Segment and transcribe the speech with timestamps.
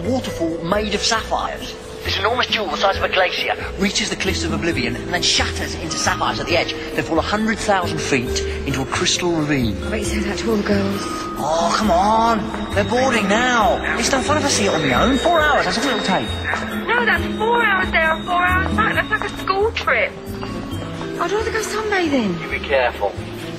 [0.00, 0.48] Waterfall.
[0.48, 1.74] A waterfall made of sapphires.
[2.04, 5.22] This enormous jewel the size of a glacier reaches the cliffs of oblivion and then
[5.22, 6.72] shatters into sapphires at the edge.
[6.72, 9.76] Then fall 100,000 feet into a crystal ravine.
[9.84, 11.02] I bet you say that to all the girls.
[11.42, 12.74] Oh, come on.
[12.74, 13.98] They're boarding now.
[13.98, 15.18] It's no fun if I see it on my own.
[15.18, 16.28] Four hours, that's all it'll take.
[16.86, 18.94] No, that's four hours there and four hours back.
[18.94, 20.12] That's like a school trip.
[21.20, 22.40] I'd rather go sunbathing.
[22.40, 23.12] You be careful.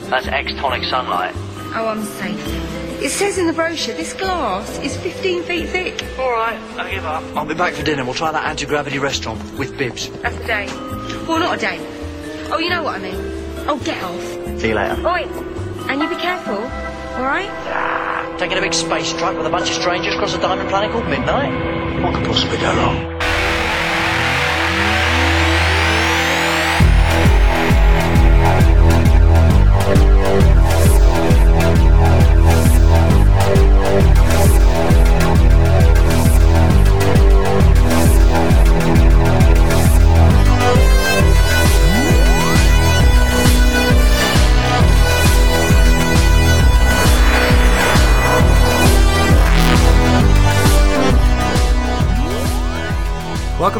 [0.09, 1.33] That's extonic sunlight.
[1.75, 2.70] Oh, I'm safe.
[3.01, 6.05] It says in the brochure this glass is 15 feet thick.
[6.19, 7.23] All right, I give up.
[7.35, 8.05] I'll be back for dinner.
[8.05, 10.09] We'll try that anti-gravity restaurant with bibs.
[10.21, 10.71] That's a date.
[11.27, 11.81] Well, not a date.
[12.51, 13.15] Oh, you know what I mean.
[13.67, 14.59] Oh, get off.
[14.59, 15.01] See you later.
[15.07, 15.23] Oi,
[15.89, 17.49] and you be careful, all right?
[17.73, 20.91] Ah, taking a big space truck with a bunch of strangers across a diamond planet
[20.91, 22.03] called Midnight?
[22.03, 23.10] What could possibly go wrong?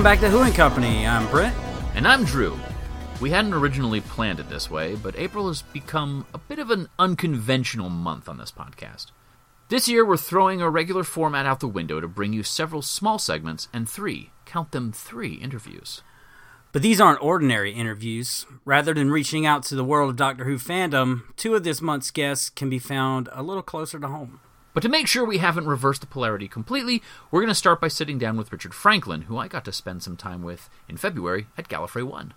[0.01, 1.05] Welcome back to Who and Company.
[1.05, 1.55] I'm Brent.
[1.93, 2.57] And I'm Drew.
[3.19, 6.89] We hadn't originally planned it this way, but April has become a bit of an
[6.97, 9.11] unconventional month on this podcast.
[9.69, 13.19] This year, we're throwing our regular format out the window to bring you several small
[13.19, 16.01] segments and three, count them three, interviews.
[16.71, 18.47] But these aren't ordinary interviews.
[18.65, 22.09] Rather than reaching out to the world of Doctor Who fandom, two of this month's
[22.09, 24.39] guests can be found a little closer to home.
[24.73, 27.89] But to make sure we haven't reversed the polarity completely, we're going to start by
[27.89, 31.47] sitting down with Richard Franklin, who I got to spend some time with in February
[31.57, 32.33] at Gallifrey 1.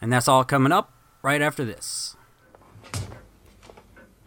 [0.00, 2.16] And that's all coming up right after this.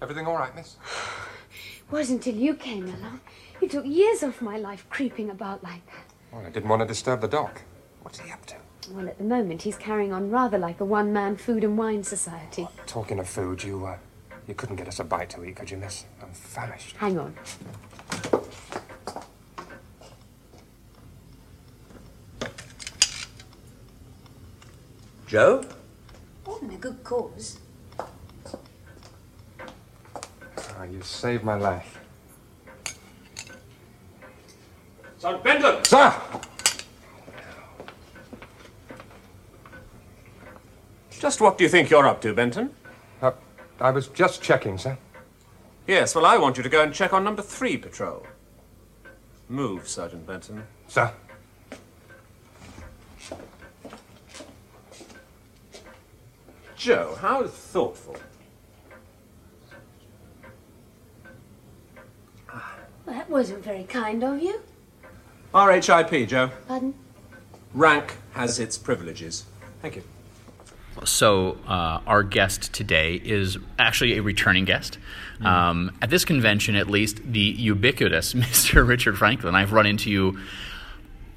[0.02, 0.76] Everything all right, miss?
[0.76, 3.22] it Wasn't until you came along.
[3.62, 6.14] You took years off my life creeping about like that.
[6.32, 7.62] Well, I didn't want to disturb the doc.
[8.02, 8.56] What's he up to?
[8.92, 12.04] Well, at the moment, he's carrying on rather like a one man food and wine
[12.04, 12.68] society.
[12.86, 13.98] Talking of food, you, uh,
[14.48, 16.06] you couldn't get us a bite to eat, could you, miss?
[16.38, 16.96] I'm famished.
[16.98, 17.34] Hang on.
[25.28, 25.64] Joe?
[26.46, 27.60] All in a good cause.
[28.00, 28.06] Ah,
[30.90, 32.00] you saved my life.
[35.18, 35.84] Sergeant Benton!
[35.84, 36.14] Sir!
[41.10, 42.70] Just what do you think you're up to, Benton?
[43.22, 43.32] Uh,
[43.82, 44.98] I was just checking, sir.
[45.88, 48.28] Yes, well, I want you to go and check on number three patrol.
[49.48, 50.64] Move, Sergeant Benton.
[50.90, 51.14] Sir?
[56.76, 58.18] Joe, how thoughtful.
[63.06, 64.60] That wasn't very kind of you.
[65.54, 66.52] RHIP, Joe.
[66.68, 66.94] Pardon?
[67.74, 69.46] Rank has its privileges.
[69.82, 70.04] Thank you.
[71.06, 74.98] So, uh, our guest today is actually a returning guest.
[75.42, 78.88] Um, at this convention, at least, the ubiquitous Mr.
[78.88, 79.56] Richard Franklin.
[79.56, 80.40] I've run into you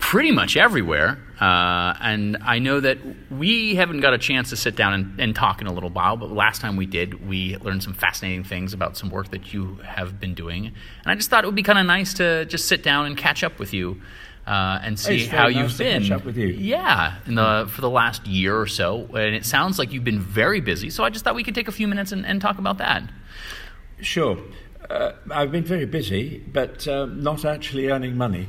[0.01, 1.19] pretty much everywhere.
[1.41, 2.99] Uh, and I know that
[3.31, 6.17] we haven't got a chance to sit down and, and talk in a little while,
[6.17, 9.77] but last time we did, we learned some fascinating things about some work that you
[9.85, 10.67] have been doing.
[10.67, 10.75] And
[11.07, 13.45] I just thought it would be kind of nice to just sit down and catch
[13.45, 14.01] up with you.
[14.47, 16.03] Uh, and see how nice you've been.
[16.03, 16.49] catch up with you.
[16.49, 20.19] Yeah, in the for the last year or so, and it sounds like you've been
[20.21, 20.91] very busy.
[20.91, 23.03] So I just thought we could take a few minutes and, and talk about that.
[24.01, 24.39] Sure.
[24.89, 28.49] Uh, I've been very busy, but um, not actually earning money.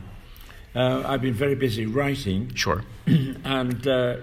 [0.74, 2.84] Uh, I've been very busy writing, Sure.
[3.06, 4.18] and uh,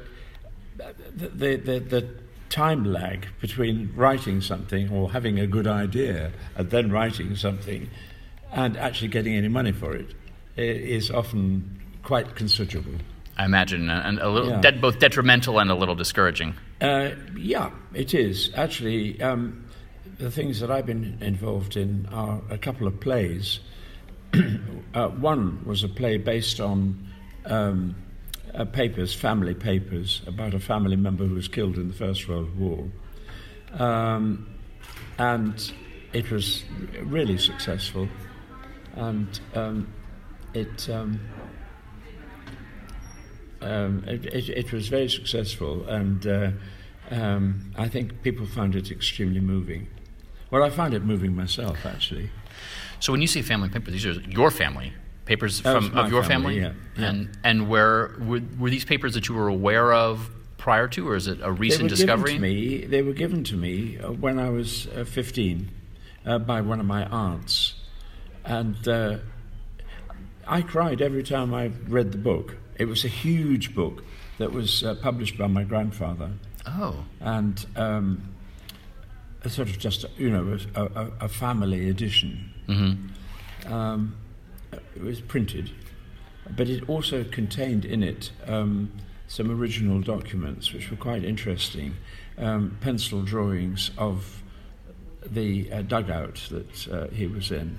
[1.15, 2.09] the, the, the, the
[2.49, 7.89] time lag between writing something or having a good idea and then writing something
[8.51, 10.15] and actually getting any money for it
[10.59, 12.95] is often quite considerable.
[13.37, 14.61] I imagine, uh, and a little Yeah.
[14.61, 16.55] de- both detrimental and a little discouraging.
[16.81, 18.51] Uh, yeah, it is.
[18.57, 19.65] Actually, um,
[20.19, 23.61] the things that I've been involved in are a couple of plays.
[24.95, 26.99] uh, one was a play based on
[27.47, 27.95] um,
[28.55, 32.59] uh, papers, family papers, about a family member who was killed in the First World
[32.59, 32.89] War.
[33.75, 34.47] Um,
[35.19, 35.73] and
[36.13, 36.65] it was
[37.03, 38.09] really successful.
[38.97, 39.87] And um,
[40.55, 40.89] it.
[40.89, 41.21] Um,
[43.61, 46.51] um, it, it, it was very successful, and uh,
[47.11, 49.89] um, I think people found it extremely moving.
[50.51, 52.31] Well, I found it moving myself, actually.
[53.01, 54.93] So when you say family papers, these are your family
[55.25, 57.09] papers That from of your family, family, yeah, yeah.
[57.11, 61.17] and and where were, were these papers that you were aware of prior to, or
[61.17, 62.39] is it a recent discovery?
[62.39, 65.69] Me, they were given to me uh, when I was uh, 15
[66.27, 67.75] uh, by one of my aunts.
[68.45, 69.19] and uh,
[70.49, 72.57] I cried every time I read the book.
[72.77, 74.03] It was a huge book
[74.39, 76.31] that was uh, published by my grandfather,
[76.67, 77.05] Oh.
[77.21, 78.23] and um,
[79.45, 82.53] a sort of just you know a, a, a family edition.
[83.67, 84.17] Um,
[84.95, 85.71] it was printed,
[86.57, 88.93] but it also contained in it um,
[89.27, 91.95] some original documents which were quite interesting,
[92.39, 94.43] um, pencil drawings of
[95.27, 97.77] the uh, dugout that uh, he was in,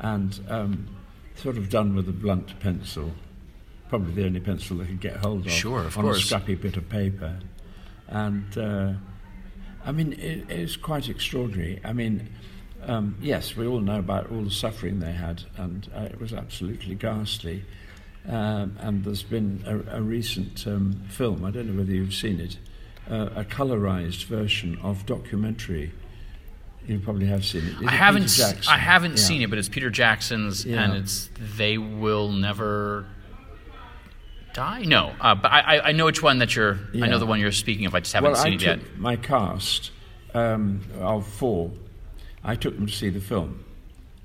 [0.00, 0.88] and um,
[1.36, 3.12] sort of done with a blunt pencil,
[3.88, 6.18] probably the only pencil they could get hold of, Sure, of on course.
[6.22, 7.38] a scrappy bit of paper,
[8.08, 8.92] and uh,
[9.84, 11.80] I mean it, it was quite extraordinary.
[11.84, 12.28] I mean.
[12.84, 16.32] Um, yes, we all know about all the suffering they had, and uh, it was
[16.32, 17.62] absolutely ghastly.
[18.28, 22.40] Um, and there's been a, a recent um, film, I don't know whether you've seen
[22.40, 22.58] it,
[23.08, 25.92] uh, a colorized version of documentary.
[26.86, 27.68] You probably have seen it.
[27.74, 28.40] Is I it haven't.
[28.68, 29.16] I haven't Yeah.
[29.16, 30.82] seen it, but it's Peter Jackson's, Yeah.
[30.82, 33.06] and it's they will never
[34.52, 34.82] die.
[34.82, 36.78] No, uh, but I, I- know which one that you're.
[36.94, 37.94] I know the one you're speaking of.
[37.94, 38.98] I just haven't well, seen I it yet.
[38.98, 39.90] my cast
[40.34, 41.70] um, of four.
[42.44, 43.64] I took them to see the film,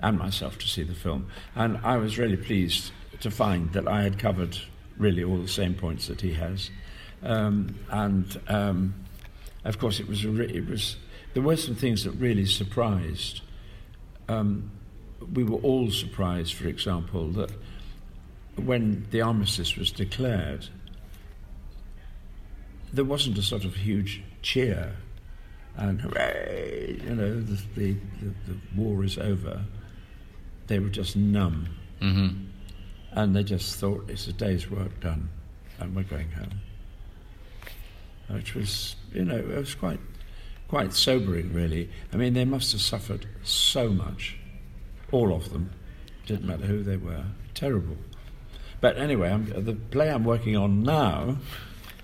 [0.02, 4.02] and myself to see the film, and I was really pleased to find that I
[4.02, 4.58] had covered
[4.98, 6.72] really all the same points that he has,
[7.22, 8.96] um, and um,
[9.64, 10.98] of course it was re- it was
[11.38, 13.42] there were some things that really surprised.
[14.28, 14.72] Um,
[15.34, 17.52] we were all surprised, for example, that
[18.56, 20.70] when the armistice was declared,
[22.92, 24.96] there wasn't a sort of huge cheer
[25.76, 29.62] and hooray, you know, the, the, the, the war is over.
[30.66, 31.70] They were just numb.
[32.02, 32.46] Mm-hmm.
[33.12, 35.30] And they just thought it's a day's work done
[35.78, 36.62] and we're going home.
[38.28, 40.00] Which was, you know, it was quite,
[40.68, 41.90] quite sobering, really.
[42.14, 44.38] I mean, they must have suffered so much.
[45.12, 45.72] All of them.
[46.26, 47.24] Didn't matter who they were.
[47.54, 47.98] Terrible.
[48.82, 51.38] But anyway, I'm, the play I'm working on now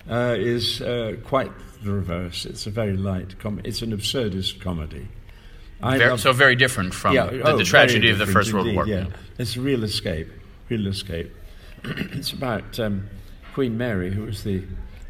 [0.09, 1.51] uh, is uh, quite
[1.83, 2.45] the reverse.
[2.45, 3.67] It's a very light comedy.
[3.69, 5.07] It's an absurdist comedy.
[5.81, 8.53] I Ver- love- so very different from Yeah, the, oh, the tragedy of the First
[8.53, 8.87] World War.
[8.87, 9.07] Yeah,
[9.37, 10.29] it's a real escape.
[10.69, 11.31] Real escape.
[11.83, 13.09] it's about um,
[13.53, 14.63] Queen Mary, who was the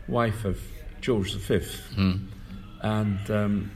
[0.08, 0.60] wife of
[1.02, 1.60] George V,
[1.96, 2.16] Hmm.
[2.84, 3.72] And um,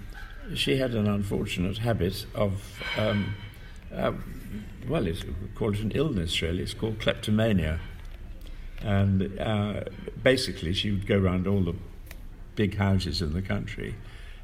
[0.54, 2.62] she had an unfortunate habit of,
[2.98, 3.34] um,
[3.94, 4.12] uh,
[4.88, 5.24] well, it's,
[5.56, 6.42] called it an illness.
[6.42, 7.80] Really, it's called kleptomania,
[8.82, 9.86] and uh,
[10.22, 11.74] basically she would go around all the
[12.56, 13.96] big houses in the country,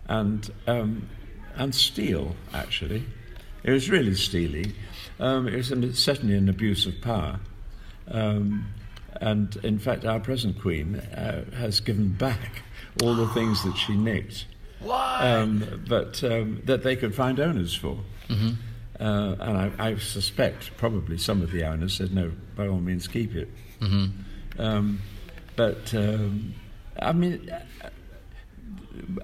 [0.07, 1.09] and um,
[1.55, 2.35] and steal.
[2.53, 3.03] Actually,
[3.63, 4.73] it was really stealing.
[5.19, 7.39] Um, it was an, certainly an abuse of power.
[8.07, 8.67] Um,
[9.21, 12.63] and in fact, our present queen uh, has given back
[13.01, 14.45] all the things that she nicked,
[14.91, 17.97] um, but um, that they could find owners for.
[18.29, 18.55] Mhm.
[18.99, 23.07] Uh, and I, I suspect probably some of the owners said, no, by all means,
[23.07, 23.49] keep it.
[23.81, 24.11] Mhm.
[24.59, 24.99] Um,
[25.55, 26.53] but um,
[26.99, 27.89] I mean, uh,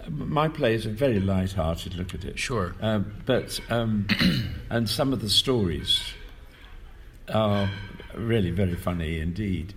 [0.09, 2.39] my play is a very light-hearted look at it.
[2.39, 2.75] Sure.
[2.81, 4.07] Um, but um,
[4.69, 6.01] and some of the stories
[7.33, 7.69] are
[8.15, 9.73] really very funny indeed.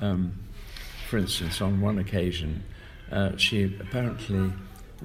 [0.00, 0.32] Um,
[1.08, 2.62] for instance, on one occasion,
[3.10, 4.52] uh, she apparently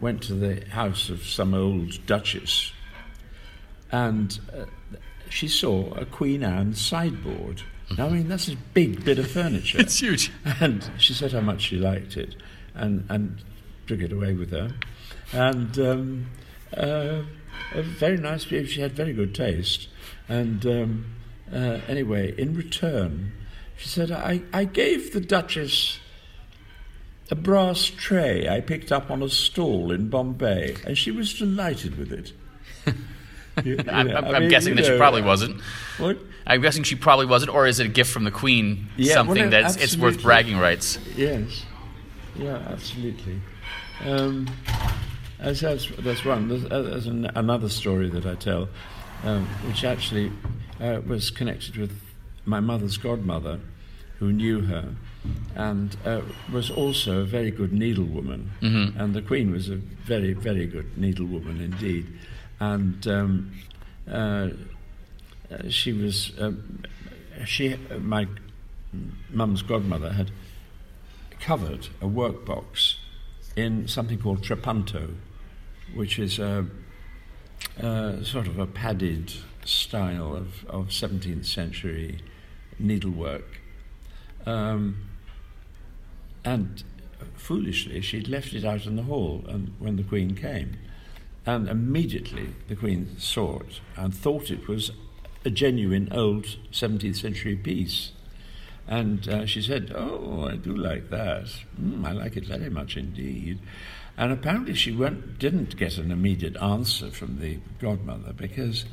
[0.02, 2.74] went to the house of some old duchess,
[3.92, 4.66] and uh,
[5.30, 7.64] she saw a Queen Anne sideboard.
[7.98, 9.80] Now, I mean, that's a big bit of furniture.
[9.82, 10.32] It's huge.
[10.60, 12.36] And she said how much she liked it,
[12.76, 13.42] and and
[13.88, 14.72] took it away with her.
[15.34, 16.30] And um,
[16.76, 17.24] uh,
[17.74, 18.44] a very nice.
[18.44, 19.90] She had very good taste.
[20.28, 21.06] And um,
[21.52, 23.32] uh, anyway, in return,
[23.78, 26.00] she said, "I I gave the Duchess."
[27.32, 31.98] A brass tray I picked up on a stall in Bombay, and she was delighted
[31.98, 32.34] with it.
[32.86, 32.94] You-
[33.78, 35.62] you I'm, I'm, mean, guessing that she probably wasn't.
[35.98, 36.18] What?
[36.48, 38.88] I'm guessing she probably wasn't, or is it a gift from the Queen?
[38.98, 40.98] Yeah, something well, that's it's worth bragging rights.
[41.16, 41.66] Yes.
[42.36, 43.42] Yeah, absolutely.
[44.04, 44.48] Um,
[45.40, 46.48] as that's, that's one.
[46.48, 48.70] There's, uh, there's an, another story that I tell,
[49.24, 50.32] um, which actually
[50.80, 52.00] uh, was connected with
[52.46, 53.60] my mother's godmother,
[54.20, 54.96] who knew her,
[55.56, 56.22] and uh,
[56.52, 58.48] was also a very good needlewoman.
[58.62, 59.00] Mhm.
[59.00, 62.08] And the Queen was a very, very good needlewoman indeed.
[62.60, 63.52] And um,
[64.10, 64.50] uh,
[65.52, 66.84] uh, she was, um,
[67.46, 68.28] she, my
[69.30, 70.32] mum's godmother had
[71.40, 72.96] covered a workbox
[73.56, 75.16] in something called trapunto,
[75.94, 76.66] which is a,
[77.78, 79.34] a sort of a padded
[79.66, 82.20] style of, of 17th century
[82.78, 83.60] needlework.
[84.46, 85.09] Um,
[86.44, 86.84] and
[87.36, 90.78] foolishly, she'd left it out in the hall and, when the Queen came.
[91.46, 94.92] And immediately the Queen saw it and thought it was
[95.46, 98.12] a genuine old 17th century piece.
[98.88, 101.48] And uh, she said, Oh, I do like that.
[101.80, 103.60] Mm, I like it very much indeed.
[104.18, 108.84] And apparently she went, didn't get an immediate answer from the godmother because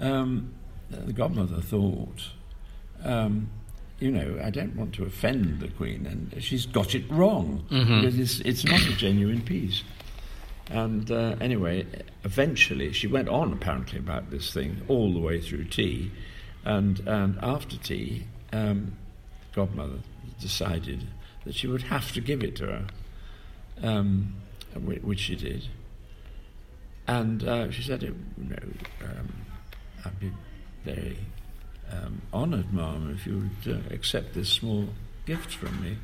[0.00, 0.54] um,
[0.90, 2.30] the godmother thought,
[3.04, 3.50] um,
[4.00, 8.18] you know, I don't want to offend the Queen, and she's got it wrong because
[8.18, 9.84] it's, it's not a genuine piece.
[10.70, 11.86] And uh, anyway,
[12.24, 16.10] eventually she went on apparently about this thing all the way through tea,
[16.64, 18.96] and and after tea, um,
[19.52, 19.98] godmother
[20.40, 21.06] decided
[21.44, 22.86] that she would have to give it to her,
[23.82, 24.34] um,
[25.02, 25.68] which she did.
[27.06, 28.56] And uh, she said, you know,
[29.02, 29.28] um,
[30.04, 30.30] I'd be
[30.84, 31.18] very
[31.90, 34.88] um, honoured, ma'am, if you would uh, accept this small
[35.26, 35.96] gift from me.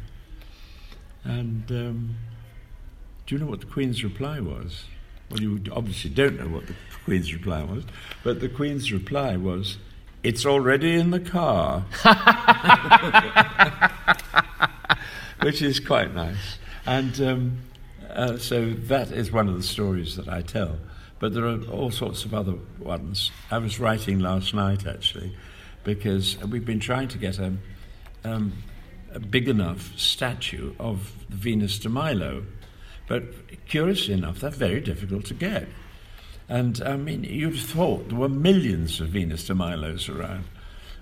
[1.25, 2.17] And um,
[3.27, 4.85] do you know what the Queen's reply was?
[5.31, 6.75] Well, you obviously don't know what the
[7.05, 7.85] Queen's reply was,
[8.23, 9.79] but the Queen's reply was,
[10.23, 11.85] It's already in the car.
[15.43, 16.59] Which is quite nice.
[16.87, 17.59] And um,
[18.11, 20.79] uh, so that is one of the stories that I tell.
[21.19, 23.31] But there are all sorts of other ones.
[23.51, 25.35] I was writing last night, actually,
[25.87, 27.53] because we've been trying to get a,
[28.25, 28.53] um,
[29.13, 32.45] a big enough statue of Venus de Milo.
[33.07, 33.23] But
[33.69, 35.69] curiously enough, they're very difficult to get.
[36.49, 40.45] And I mean, you'd have thought there were millions of Venus de Milos around.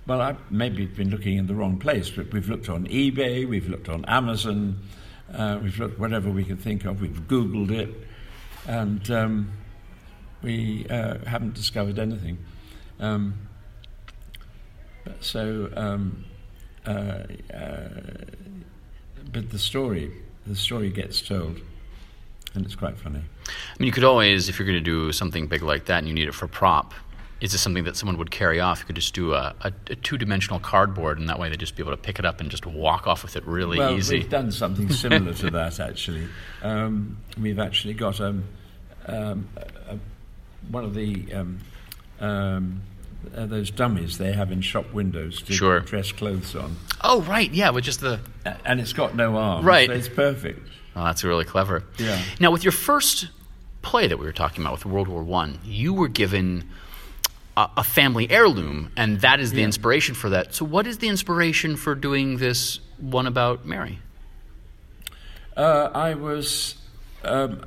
[0.06, 3.70] Well, I've maybe been looking in the wrong place, but we've looked on eBay, we've
[3.70, 4.78] looked on Amazon,
[5.32, 7.88] uh, we've looked whatever we can think of, we've Googled it,
[8.66, 9.50] and um,
[10.42, 12.36] we uh, haven't discovered anything.
[13.00, 13.34] Um,
[15.20, 16.24] so, um,
[16.86, 17.88] uh, uh,
[19.32, 20.12] but the story,
[20.46, 21.60] the story gets told,
[22.54, 23.20] and it's quite funny.
[23.20, 26.08] I mean, you could always, if you're going to do something big like that and
[26.08, 26.94] you need it for prop,
[27.40, 28.80] is this something that someone would carry off?
[28.80, 31.82] You could just do a, a, a two-dimensional cardboard, and that way they'd just be
[31.82, 34.18] able to pick it up and just walk off with it really well, easy.
[34.18, 36.28] we've done something similar to that actually.
[36.62, 38.44] Um, we've actually got um,
[39.06, 39.48] um,
[39.88, 39.98] a,
[40.70, 41.58] one of the um,
[42.20, 42.80] um,
[43.36, 45.80] uh, those dummies they have in shop windows to Sure.
[45.80, 48.20] dress clothes on, Oh, right, yeah, with just the.
[48.64, 49.64] And it's got no arms.
[49.64, 49.88] Right.
[49.88, 50.68] so it's perfect.
[50.96, 51.84] Oh, that's really clever.
[51.98, 52.20] Yeah.
[52.40, 53.28] Now, with your first
[53.82, 56.68] play that we were talking about with World War One, you were given
[57.56, 59.64] a, a family heirloom, and that is the Yeah.
[59.66, 60.54] inspiration for that.
[60.54, 63.98] So, what is the inspiration for doing this one about Mary?
[65.56, 66.76] Uh, I was.
[67.24, 67.64] Um,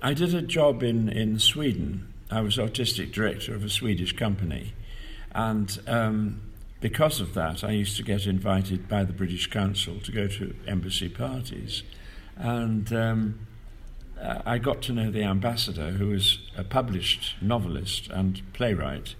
[0.00, 2.07] I did a job in, in Sweden.
[2.30, 4.74] I was artistic director of a Swedish company.
[5.32, 6.42] And um,
[6.80, 10.54] because of that, I used to get invited by the British Council to go to
[10.66, 11.82] embassy parties.
[12.36, 13.46] And um,
[14.20, 19.14] uh, I got to know the ambassador, who was a published novelist and playwright.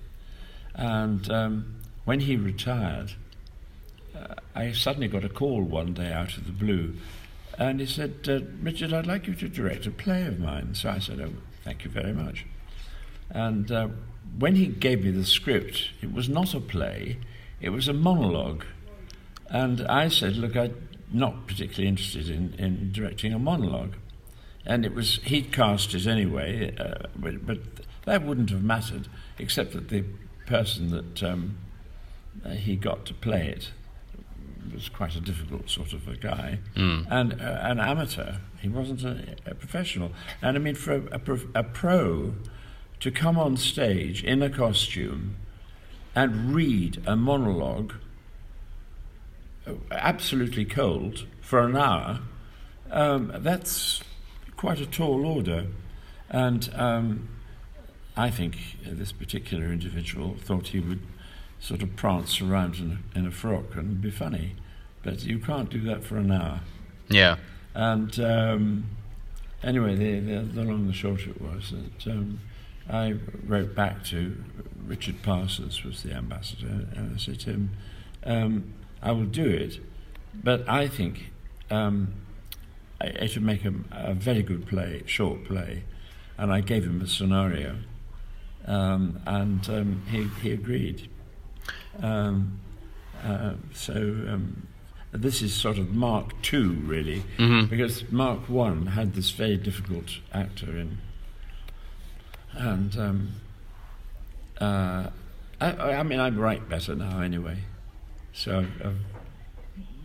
[0.74, 3.12] And um, when he retired,
[4.14, 6.94] uh, I suddenly got a call one day out of the blue,
[7.58, 10.74] and he said, uh, Richard, I'd like you to direct a play of mine.
[10.74, 11.32] So I said, Oh,
[11.64, 12.46] thank you very much.
[13.30, 13.88] And uh,
[14.38, 17.18] when he gave me the script, it was not a play,
[17.60, 18.64] it was a monologue.
[19.50, 23.94] And I said, Look, I'm not particularly interested in, in directing a monologue.
[24.66, 27.58] And it was, he'd cast it anyway, uh, but, but
[28.04, 29.08] that wouldn't have mattered,
[29.38, 30.04] except that the
[30.46, 31.56] person that um,
[32.44, 33.70] uh, he got to play it
[34.72, 36.58] was quite a difficult sort of a guy,
[37.10, 38.34] and uh, an amateur.
[38.60, 40.10] He wasn't a, a professional.
[40.42, 42.34] And I mean, for a, a, a pro
[43.00, 45.36] to come on stage in a costume
[46.14, 47.94] and read a monologue,
[49.66, 52.20] uh, absolutely cold, for an hour,
[52.90, 54.02] um, that's
[54.56, 55.66] quite a tall order.
[56.28, 57.28] And um,
[58.16, 61.00] I think this particular individual thought he would
[61.60, 64.56] sort of prance around in a, in a frock and be funny.
[65.02, 66.60] But you can't do that for an hour.
[67.08, 67.36] Yeah.
[67.74, 68.86] And um,
[69.62, 72.40] anyway, the, the, the long and the short it was that um,
[72.88, 73.16] I
[73.46, 74.36] wrote back to
[74.86, 77.70] Richard Parsons, was the ambassador, and I said to him,
[78.24, 79.78] um, I will do it,
[80.34, 81.30] but I think
[81.70, 82.14] um,
[83.00, 85.84] it would make a, a very good play, short play.
[86.36, 87.76] And I gave him a scenario,
[88.64, 91.08] um, and um, he, he agreed.
[92.00, 92.60] Um,
[93.24, 94.68] uh, so um,
[95.10, 97.24] this is sort of Mark Two, really,
[97.68, 100.98] because Mark One had this very difficult actor in,
[102.58, 103.32] and um,
[104.60, 105.10] uh,
[105.60, 107.58] I, I mean I write better now anyway,
[108.32, 109.04] so I'm, I'm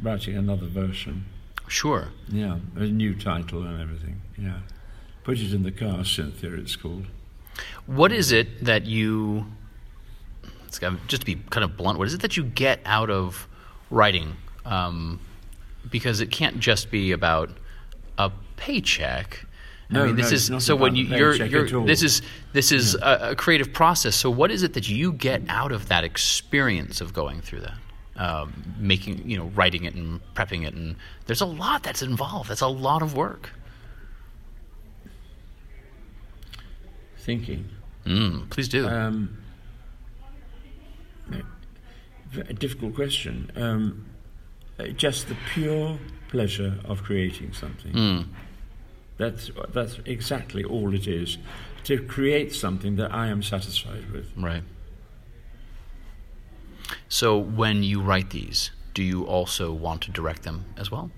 [0.01, 1.25] writing another version.
[1.67, 2.10] Sure.
[2.29, 4.22] Yeah, a new title and everything.
[4.38, 4.60] Yeah,
[5.24, 6.53] put it in the car, Cynthia.
[6.53, 7.05] It's called.
[7.86, 9.45] What is it that you
[10.74, 13.12] it's got, just to be kind of blunt, what is it that you get out
[13.12, 13.48] of
[13.91, 14.38] writing?
[14.65, 15.19] Um,
[15.91, 17.51] because it can't just be about
[18.17, 19.45] a paycheck.
[19.93, 22.21] No, I mean, this no, is so when you, a you're, you're this is
[22.51, 24.15] this is a, a creative process.
[24.15, 27.77] So what is it that you get out of that experience of going through that,
[28.15, 30.95] um, making you know, writing it and prepping it, and
[31.27, 32.50] there's a lot that's involved.
[32.50, 33.51] That's a lot of work.
[37.19, 37.69] Thinking.
[38.05, 38.88] Mm, please do.
[38.88, 39.38] Um,
[42.35, 43.51] a difficult question.
[43.55, 44.05] Um,
[44.95, 47.93] just the pure pleasure of creating something.
[47.93, 48.25] Mm.
[49.17, 51.38] That's that's exactly all it is.
[51.86, 54.32] To create something that I am satisfied with.
[54.38, 54.63] Right.
[57.10, 61.12] So when you write these, do you also want to direct them as well?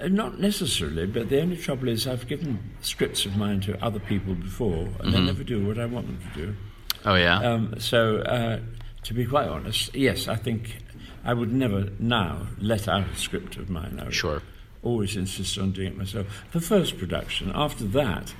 [0.00, 4.00] Uh, Not necessarily, but the only trouble is I've given scripts of mine to other
[4.00, 5.26] people before, and they Mhm.
[5.26, 6.56] never do what I want them to do.
[7.04, 7.38] Oh yeah.
[7.40, 8.60] Um, so, uh,
[9.02, 10.78] to be quite honest, yes, I think
[11.24, 13.98] I would never now let out a script of mine.
[14.00, 14.42] I would Sure.
[14.82, 16.44] Always insist on doing it myself.
[16.52, 17.52] The first production.
[17.54, 18.34] After that,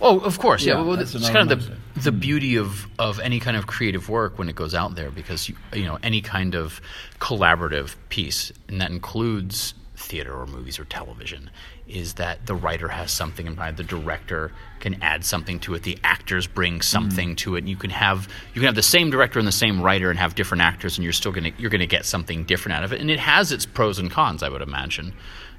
[0.00, 0.74] Oh, of course, yeah.
[0.74, 2.18] Yeah, well, it's kind of the the hmm.
[2.18, 5.56] beauty of, of any kind of creative work when it goes out there, because you,
[5.72, 6.80] you know any kind of
[7.20, 11.50] collaborative piece, and that includes theater or movies or television,
[11.86, 15.82] is that the writer has something in mind, the director can add something to it,
[15.84, 16.80] the actors bring hmm.
[16.80, 17.60] something to it.
[17.60, 20.18] And you can have you can have the same director and the same writer and
[20.18, 23.00] have different actors, and you're still gonna you're gonna get something different out of it.
[23.00, 25.14] And it has its pros and cons, I would imagine.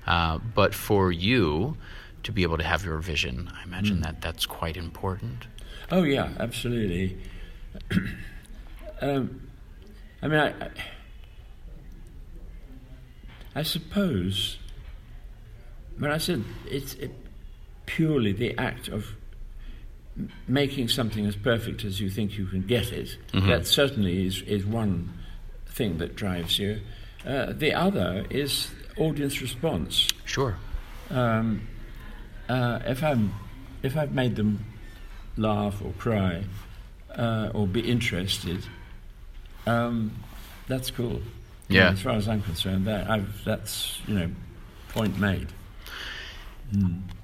[0.05, 1.77] Uh, but for you
[2.23, 4.03] to be able to have your vision, I imagine Mm.
[4.03, 5.47] that that's quite important.
[5.91, 7.17] Oh yeah, absolutely.
[9.01, 9.41] um,
[10.21, 10.69] I mean, I,
[13.55, 14.57] I, suppose
[15.97, 17.11] when I said it's it,
[17.85, 19.15] purely the act of
[20.47, 23.17] making something as perfect as you think you can get it.
[23.33, 23.47] Mhm.
[23.47, 25.09] That certainly is is one
[25.67, 26.81] thing that drives you.
[27.25, 30.07] Uh, the other is audience response.
[30.25, 30.57] Sure.
[31.09, 31.67] Um,
[32.49, 33.33] uh, if I'm,
[33.83, 34.65] if I've made them
[35.37, 36.43] laugh or cry
[37.15, 38.65] uh, or be interested,
[39.67, 40.11] um,
[40.67, 41.21] that's cool.
[41.67, 41.89] You know, Yeah.
[41.91, 44.29] as far as I'm concerned, that I've, that's you know,
[44.89, 45.47] point made.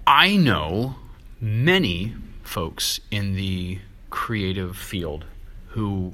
[0.07, 0.95] I know
[1.39, 3.79] many folks in the
[4.09, 5.25] creative field
[5.69, 6.13] who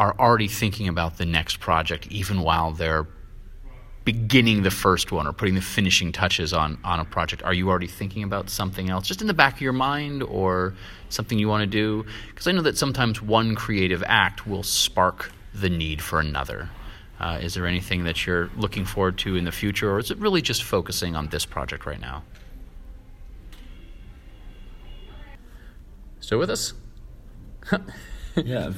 [0.00, 3.06] are already thinking about the next project, even while they're
[4.08, 7.42] beginning the first one or putting the finishing touches on, on a project.
[7.42, 10.72] Are you already thinking about something else, just in the back of your mind, or
[11.10, 12.06] something you want to do?
[12.30, 16.70] Because I know that sometimes one creative act will spark the need for another.
[17.20, 20.16] Uh, is there anything that you're looking forward to in the future, or is it
[20.16, 22.22] really just focusing on this project right now?
[26.20, 26.72] Still with us?
[28.36, 28.72] yeah,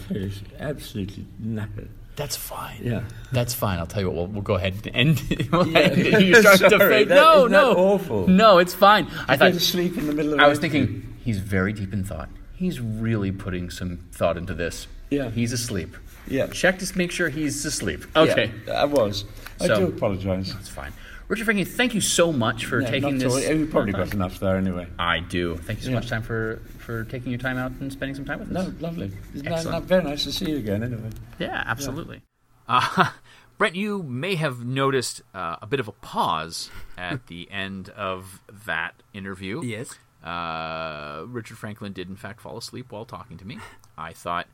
[0.59, 1.91] absolutely knackered.
[2.21, 2.81] That's fine.
[2.83, 3.05] Yeah.
[3.33, 3.79] That's fine.
[3.79, 4.17] I'll tell you what.
[4.17, 5.49] We'll, we'll go ahead and end.
[5.53, 5.79] we'll Yeah.
[5.79, 6.21] end it.
[6.29, 7.09] You start to fade.
[7.09, 8.29] No, no, awful?
[8.29, 9.07] No, it's fine.
[9.27, 10.61] I thought sleep in the middle of I was it.
[10.61, 12.29] thinking he's very deep in thought.
[12.55, 14.87] He's really putting some thought into this.
[15.09, 15.31] Yeah.
[15.31, 15.97] He's asleep.
[16.29, 16.49] Yeah.
[16.49, 18.05] Check to make sure he's asleep.
[18.15, 18.53] Okay.
[18.67, 19.25] Yeah, I was.
[19.59, 20.53] I So- do apologise.
[20.53, 20.93] That's fine.
[21.31, 23.33] Richard Franklin, thank you so much for Yeah, taking not this.
[23.33, 23.55] all.
[23.55, 24.89] You've probably got enough there anyway.
[24.99, 25.57] I do.
[25.59, 25.95] Thank you so Yeah.
[25.97, 28.55] much time for for taking your time out and spending some time with us.
[28.67, 29.13] No, lovely.
[29.33, 29.87] It's ni- Excellent.
[29.87, 31.11] very nice to see you again, anyway.
[31.39, 32.23] Yeah, absolutely.
[32.67, 33.11] Uh,
[33.59, 38.41] Brent, you may have noticed uh, a bit of a pause at the end of
[38.67, 39.63] that interview.
[39.65, 39.95] Yes.
[40.25, 43.59] Uh, Richard Franklin did in fact fall asleep while talking to me.
[43.97, 44.49] I thought,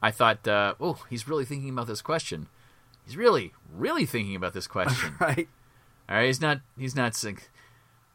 [0.00, 2.46] I thought, uh, oh, he's really thinking about this question.
[3.04, 5.14] He's really, really thinking about this question.
[5.20, 5.48] right.
[6.10, 7.50] All right, he's not, he's not sick.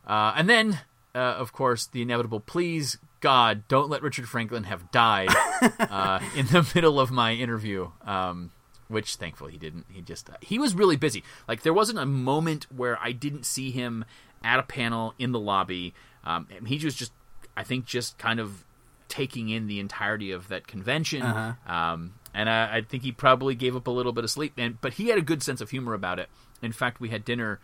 [0.05, 0.79] Uh, and then,
[1.15, 2.41] uh, of course, the inevitable.
[2.41, 5.29] Please, God, don't let Richard Franklin have died
[5.79, 7.91] uh, in the middle of my interview.
[8.05, 8.51] Um,
[8.87, 9.85] which thankfully he didn't.
[9.89, 11.23] He just he was really busy.
[11.47, 14.05] Like there wasn't a moment where I didn't see him
[14.43, 15.93] at a panel in the lobby.
[16.23, 17.11] Um, he was just,
[17.57, 18.63] I think, just kind of
[19.07, 21.21] taking in the entirety of that convention.
[21.21, 21.73] Uh-huh.
[21.73, 24.53] Um, and I, I think he probably gave up a little bit of sleep.
[24.57, 26.29] And but he had a good sense of humor about it.
[26.61, 27.59] In fact, we had dinner,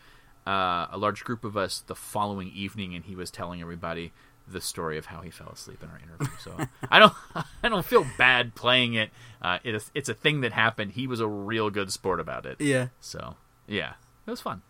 [0.48, 4.12] uh, a large group of us, the following evening, and he was telling everybody
[4.48, 6.36] the story of how he fell asleep in our interview.
[6.40, 6.58] So
[6.90, 7.14] I don't,
[7.64, 9.12] I don't feel bad playing it.
[9.42, 10.94] Uh, it is, it's a thing that happened.
[10.94, 12.60] He was a real good sport about it.
[12.60, 12.88] Yeah.
[13.00, 13.36] So
[13.68, 13.94] yeah,
[14.26, 14.62] it was fun.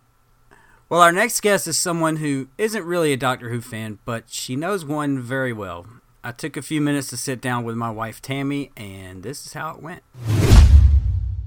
[0.89, 4.57] Well, our next guest is someone who isn't really a Doctor Who fan, but she
[4.57, 5.87] knows one very well.
[6.21, 9.53] I took a few minutes to sit down with my wife Tammy, and this is
[9.53, 10.03] how it went.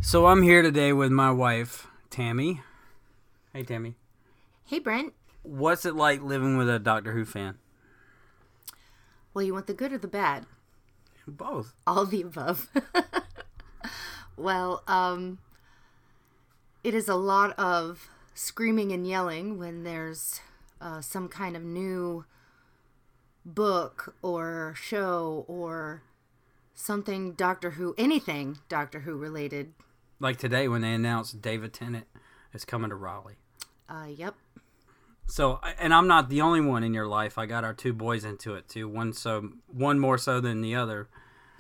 [0.00, 2.62] So I'm here today with my wife Tammy.
[3.52, 3.96] Hey Tammy.
[4.66, 5.12] Hey, Brent.
[5.42, 7.58] What's it like living with a Doctor Who fan?
[9.32, 10.46] Well, you want the good or the bad?
[11.26, 11.74] Both.
[11.86, 12.68] All the above.
[14.36, 15.38] Well, um,
[16.82, 20.40] it is a lot of screaming and yelling when there's
[20.80, 22.24] uh, some kind of new
[23.44, 26.02] book or show or
[26.74, 29.72] something Doctor Who, anything Doctor Who related.
[30.18, 32.06] Like today when they announced David Tennant
[32.52, 33.36] is coming to Raleigh.
[33.88, 34.34] Uh, yep.
[35.26, 37.38] So, and I'm not the only one in your life.
[37.38, 38.88] I got our two boys into it too.
[38.88, 41.08] One so, one more so than the other.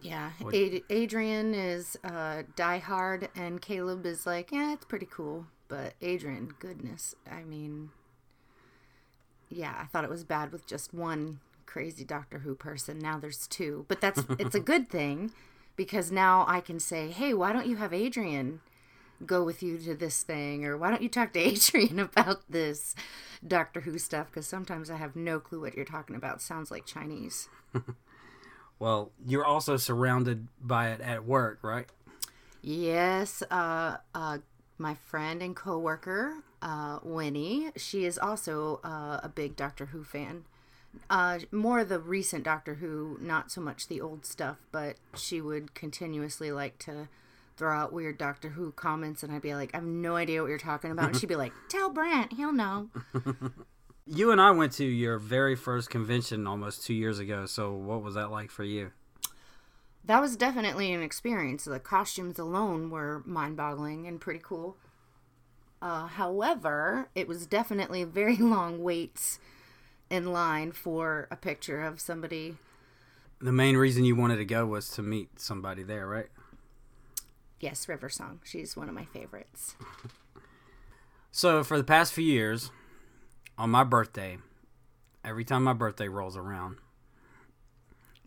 [0.02, 5.46] Yeah, Ad- Adrian is uh, diehard, and Caleb is like, yeah, it's pretty cool.
[5.66, 7.88] But Adrian, goodness, I mean,
[9.48, 12.98] yeah, I thought it was bad with just one crazy Doctor Who person.
[12.98, 15.32] Now there's two, but that's it's a good thing
[15.74, 18.60] because now I can say, hey, why don't you have Adrian
[19.24, 22.94] go with you to this thing, or why don't you talk to Adrian about this
[23.46, 24.28] Doctor Who stuff?
[24.30, 26.42] Because sometimes I have no clue what you're talking about.
[26.42, 27.48] Sounds like Chinese.
[28.78, 31.86] Well, you're also surrounded by it at work, right?
[32.60, 34.38] Yes, uh, uh,
[34.78, 40.44] my friend and coworker, uh, Winnie, she is also uh, a big Doctor Who fan.
[41.10, 45.74] Uh, more the recent Doctor Who, not so much the old stuff, but she would
[45.74, 47.08] continuously like to
[47.56, 50.48] throw out weird Doctor Who comments, and I'd be like, I have no idea what
[50.48, 51.10] you're talking about.
[51.10, 52.90] And she'd be like, Tell Brent, he'll know.
[54.06, 57.46] You and I went to your very first convention almost two years ago.
[57.46, 58.92] So, what was that like for you?
[60.04, 61.64] That was definitely an experience.
[61.64, 64.76] The costumes alone were mind boggling and pretty cool.
[65.80, 69.38] Uh, however, it was definitely very long waits
[70.10, 72.56] in line for a picture of somebody.
[73.40, 76.28] The main reason you wanted to go was to meet somebody there, right?
[77.64, 78.40] Yes, River Song.
[78.44, 79.74] She's one of my favorites.
[81.30, 82.70] So, for the past few years,
[83.56, 84.36] on my birthday,
[85.24, 86.76] every time my birthday rolls around,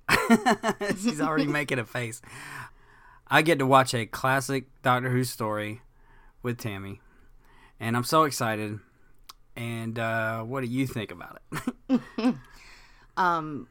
[1.00, 2.20] she's already making a face.
[3.28, 5.82] I get to watch a classic Doctor Who story
[6.42, 7.00] with Tammy,
[7.80, 8.80] and I'm so excited.
[9.56, 12.02] And uh, what do you think about it?
[13.18, 13.68] um,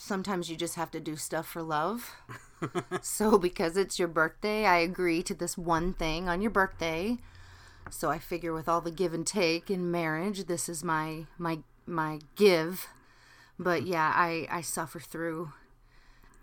[0.00, 2.16] sometimes you just have to do stuff for love.
[3.02, 7.18] so because it's your birthday, I agree to this one thing on your birthday.
[7.90, 11.60] So I figure with all the give and take in marriage, this is my my
[11.86, 12.88] my give.
[13.58, 15.52] But yeah, I I suffer through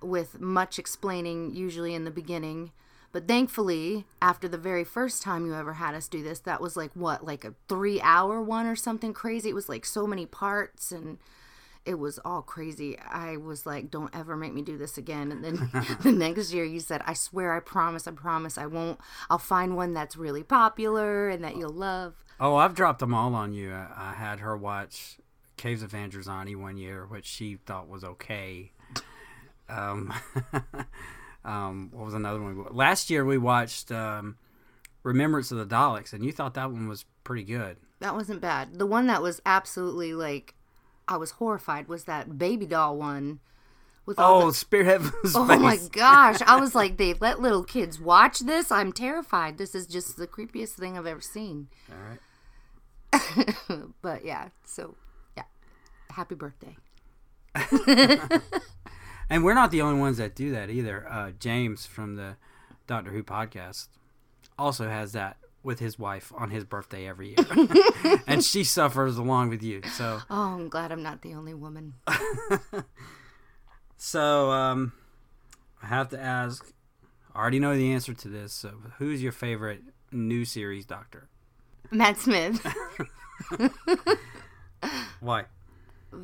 [0.02, 2.72] with much explaining usually in the beginning.
[3.12, 6.76] But thankfully, after the very first time you ever had us do this, that was
[6.76, 9.50] like what, like a three hour one or something crazy.
[9.50, 11.17] It was like so many parts and
[11.88, 13.00] it was all crazy.
[13.00, 15.32] I was like, don't ever make me do this again.
[15.32, 15.71] And then
[16.02, 19.00] the next year you said, I swear, I promise, I promise, I won't.
[19.30, 22.13] I'll find one that's really popular and that you'll love.
[22.39, 23.73] Oh, I've dropped them all on you.
[23.73, 25.17] I, I had her watch
[25.56, 28.73] Caves of Androzani one year, which she thought was okay.
[29.69, 30.13] Um,
[31.45, 32.65] um, what was another one?
[32.71, 34.38] Last year we watched um,
[35.04, 37.78] Remembrance of the Daleks, and you thought that one was pretty good.
[38.00, 38.78] That wasn't bad.
[38.78, 40.54] The one that was absolutely like
[41.08, 43.39] I was horrified was that baby doll one.
[44.06, 44.54] With all oh, the...
[44.54, 45.02] Spearhead
[45.36, 46.41] Oh my gosh!
[46.41, 48.72] I was like, they let little kids watch this.
[48.72, 49.58] I'm terrified.
[49.58, 51.67] This is just the creepiest thing I've ever seen.
[51.91, 52.20] All right.
[54.02, 54.96] but yeah, so
[55.36, 55.43] yeah,
[56.12, 56.78] happy birthday.
[59.30, 61.08] and we're not the only ones that do that either.
[61.10, 62.38] Uh, James from the
[62.86, 63.88] Doctor Who podcast
[64.58, 65.38] also has that
[65.68, 67.68] with his wife on his birthday every year,
[68.28, 69.82] and she suffers along with you.
[69.84, 71.96] So, oh, I'm glad I'm not the only woman.
[73.98, 74.94] so, um,
[75.84, 76.74] I have to ask.
[77.36, 78.54] I already know the answer to this.
[78.54, 81.28] So, who's your favorite new series Doctor?
[81.92, 82.66] Matt Smith.
[85.20, 85.46] Why?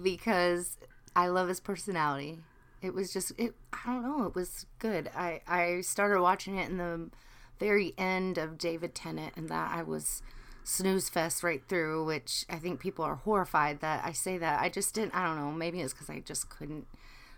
[0.01, 0.77] Because
[1.15, 2.39] I love his personality.
[2.81, 3.55] It was just it.
[3.73, 4.25] I don't know.
[4.25, 5.09] It was good.
[5.13, 7.09] I I started watching it in the
[7.59, 10.21] very end of David Tennant, and that I was
[10.63, 14.61] snooze fest right through, which I think people are horrified that I say that.
[14.61, 16.87] I just didn't, I don't know, maybe it's because I just couldn't.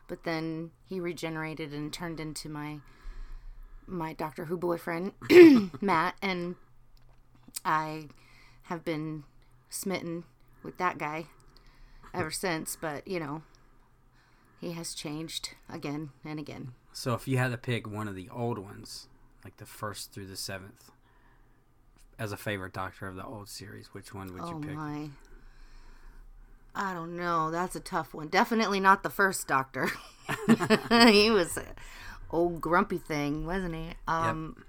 [0.07, 2.79] But then he regenerated and turned into my
[3.87, 5.11] my Doctor Who boyfriend,
[5.81, 6.55] Matt, and
[7.63, 8.07] I
[8.63, 9.23] have been
[9.69, 10.23] smitten
[10.63, 11.25] with that guy
[12.13, 12.75] ever since.
[12.79, 13.43] But you know,
[14.59, 16.73] he has changed again and again.
[16.93, 19.07] So if you had to pick one of the old ones,
[19.45, 20.91] like the first through the seventh,
[22.17, 24.75] as a favorite Doctor of the old series, which one would oh you pick?
[24.75, 25.09] My.
[26.73, 27.51] I don't know.
[27.51, 28.27] That's a tough one.
[28.27, 29.89] Definitely not the first Doctor.
[31.07, 31.67] he was an
[32.31, 33.91] old grumpy thing, wasn't he?
[34.07, 34.65] Um, yep.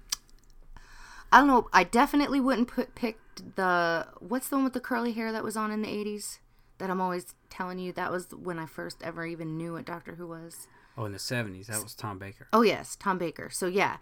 [1.31, 1.67] I don't know.
[1.73, 3.17] I definitely wouldn't put pick
[3.55, 6.39] the what's the one with the curly hair that was on in the eighties.
[6.77, 10.13] That I'm always telling you that was when I first ever even knew what Doctor
[10.13, 10.67] Who was.
[10.95, 12.47] Oh, in the seventies, that was Tom Baker.
[12.53, 13.49] Oh yes, Tom Baker.
[13.49, 13.97] So yeah,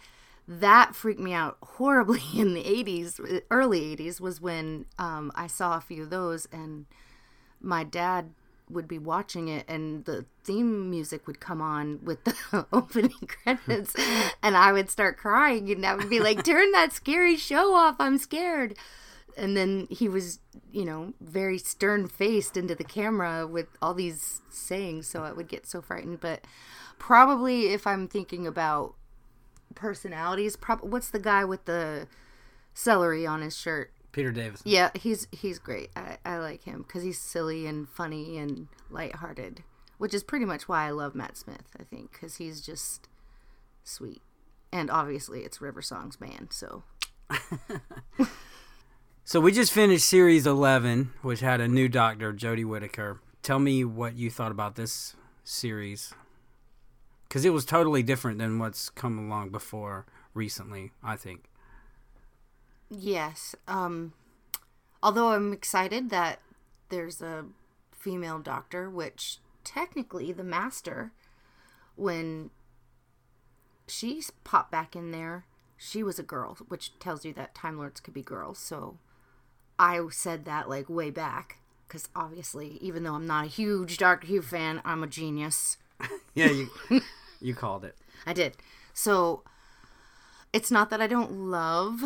[0.48, 5.78] that freaked me out horribly in the 80s, early 80s, was when um, I saw
[5.78, 6.86] a few of those, and
[7.62, 8.32] my dad
[8.70, 13.96] would be watching it, and the theme music would come on with the opening credits,
[14.42, 17.96] and I would start crying, and I would be like, Turn that scary show off,
[18.00, 18.78] I'm scared.
[19.38, 20.40] And then he was,
[20.72, 25.50] you know, very stern faced into the camera with all these sayings, so I would
[25.50, 26.22] get so frightened.
[26.22, 26.46] But
[27.00, 28.96] probably if I'm thinking about
[29.76, 30.56] personalities.
[30.56, 32.08] Prob- what's the guy with the
[32.74, 33.92] celery on his shirt?
[34.12, 34.70] Peter Davison.
[34.70, 35.90] Yeah, he's he's great.
[35.96, 39.64] I, I like him because he's silly and funny and lighthearted,
[39.98, 41.70] which is pretty much why I love Matt Smith.
[41.78, 43.10] I think because he's just
[43.84, 44.22] sweet,
[44.72, 46.48] and obviously it's River Song's band.
[46.52, 46.84] So
[49.28, 53.20] So we just finished series 11, which had a new doctor, Jodie Whittaker.
[53.42, 56.14] Tell me what you thought about this series.
[57.36, 61.50] Because it was totally different than what's come along before recently, I think.
[62.90, 64.14] yes, um,
[65.04, 66.40] although I'm excited that
[66.88, 67.44] there's a
[67.92, 71.12] female doctor, which technically the master,
[71.98, 72.52] when
[73.86, 75.46] she's popped back in there,
[75.76, 78.60] she was a girl, which tells you that Time Lords could be girls.
[78.60, 78.98] So
[79.78, 84.28] I said that like way back because obviously, even though I'm not a huge Doctor
[84.28, 85.76] Who fan, I'm a genius.
[86.34, 86.70] Yeah, you
[87.42, 87.96] you called it.
[88.26, 88.58] I did.
[88.94, 89.44] So
[90.54, 92.02] it's not that I don't love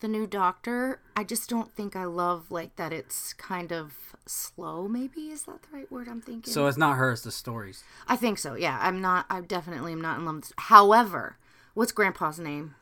[0.00, 1.00] the new Doctor.
[1.16, 2.92] I just don't think I love like that.
[2.92, 4.88] It's kind of slow.
[4.88, 6.52] Maybe is that the right word I'm thinking?
[6.52, 7.82] So it's not her, it's the stories.
[8.06, 8.54] I think so.
[8.54, 9.26] Yeah, I'm not.
[9.30, 10.36] I definitely am not in love.
[10.36, 11.38] With However,
[11.74, 12.74] what's Grandpa's name?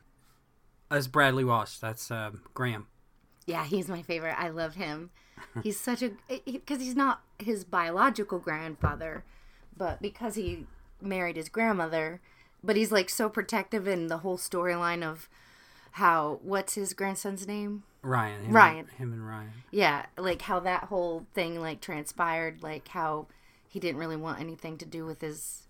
[0.90, 1.77] That's Bradley Walsh.
[1.77, 2.88] That's uh, Graham.
[3.47, 4.35] Yeah, he's my favorite.
[4.38, 5.11] I love him.
[5.62, 6.11] He's such a
[6.45, 9.25] because he's not his biological grandfather,
[9.75, 10.66] but because he
[11.02, 12.20] married his grandmother,
[12.62, 15.28] but he's like so protective in the whole storyline of
[15.92, 17.82] how what's his grandson's name?
[18.02, 18.44] Ryan.
[18.44, 18.78] Him Ryan.
[18.78, 19.52] And, him and Ryan.
[19.70, 23.26] Yeah, like how that whole thing like transpired, like how
[23.68, 25.62] he didn't really want anything to do with his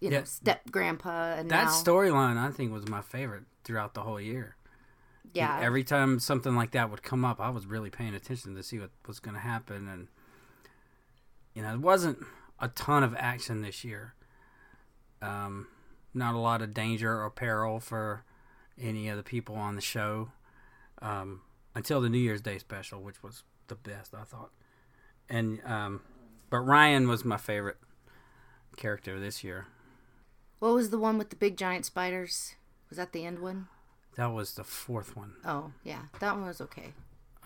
[0.00, 0.24] you know, Yeah.
[0.24, 4.54] step grandpa and That now storyline, I think, was my favorite throughout the whole year.
[5.32, 8.62] yeah, Every time something like that would come up, I was really paying attention to
[8.62, 9.88] see what was going to happen.
[9.88, 10.06] And,
[11.52, 12.18] you know, it wasn't
[12.60, 14.14] a ton of action this year.
[15.20, 15.68] Um,
[16.14, 18.24] not a lot of danger or peril for
[18.80, 20.30] any of the people on the show
[21.02, 21.42] um,
[21.74, 24.50] until the New Year's Day special, which was the best, I thought.
[25.28, 26.00] And, um,
[26.50, 27.76] but Ryan was my favorite
[28.76, 29.66] character this year.
[30.58, 32.54] What was the one with the big giant spiders?
[32.88, 33.68] Was that the end one?
[34.16, 35.34] That was the fourth one.
[35.44, 36.02] Oh, yeah.
[36.20, 36.92] That one was okay.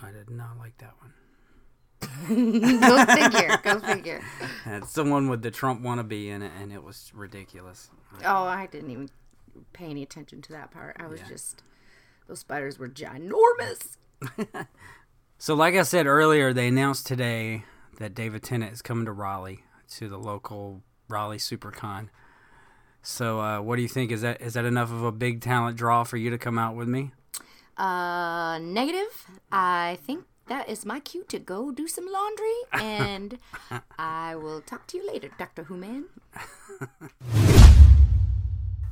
[0.02, 1.12] I did not like that one.
[2.28, 3.58] go figure.
[3.62, 4.22] Go figure.
[4.66, 7.90] It's the one with the Trump wannabe in it, and it was ridiculous.
[8.24, 9.10] Oh, I didn't even
[9.72, 10.96] pay any attention to that part.
[10.98, 11.28] I was Yeah.
[11.28, 11.62] just
[12.28, 13.96] those spiders were ginormous.
[15.38, 17.64] So, like I said earlier, they announced today
[17.98, 19.64] that David Tennant is coming to Raleigh
[19.96, 22.10] to the local Raleigh SuperCon.
[23.02, 24.12] So, uh, what do you think?
[24.12, 26.76] Is that is that enough of a big talent draw for you to come out
[26.76, 27.10] with me?
[27.76, 29.26] Uh, negative.
[29.50, 33.38] I think that is my cue to go do some laundry, and
[33.98, 36.04] I will talk to you later, Doctor Who man.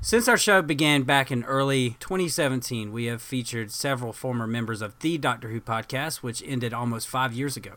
[0.00, 4.98] Since our show began back in early 2017, we have featured several former members of
[5.00, 7.72] the Doctor Who podcast, which ended almost five years ago.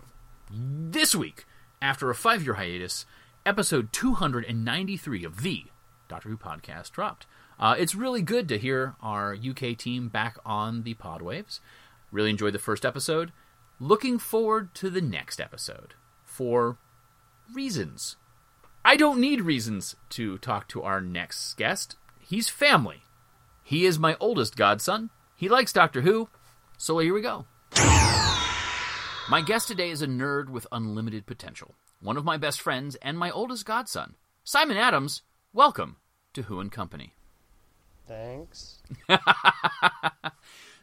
[0.49, 1.43] This week,
[1.81, 3.05] after a five year hiatus,
[3.45, 5.65] episode 293 of the
[6.07, 7.25] Doctor Who podcast dropped.
[7.59, 11.59] Uh, it's really good to hear our UK team back on the pod waves.
[12.13, 13.33] Really enjoyed the first episode.
[13.79, 16.77] Looking forward to the next episode for
[17.53, 18.17] reasons.
[18.85, 21.95] I don't need reasons to talk to our next guest.
[22.19, 23.03] He's family.
[23.63, 25.09] He is my oldest godson.
[25.35, 26.29] He likes Doctor Who.
[26.77, 27.45] So here we go.
[29.29, 33.17] My guest today is a nerd with unlimited potential, one of my best friends and
[33.17, 34.15] my oldest godson.
[34.43, 35.21] Simon Adams,
[35.53, 35.97] welcome
[36.33, 37.15] to Who and Company.
[38.07, 38.81] Thanks.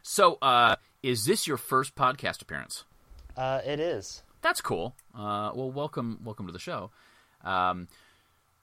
[0.03, 2.85] So, uh, is this your first podcast appearance?
[3.35, 4.23] Uh, it is.
[4.41, 4.95] That's cool.
[5.15, 6.91] Uh, well, welcome, welcome to the show.
[7.43, 7.87] Um,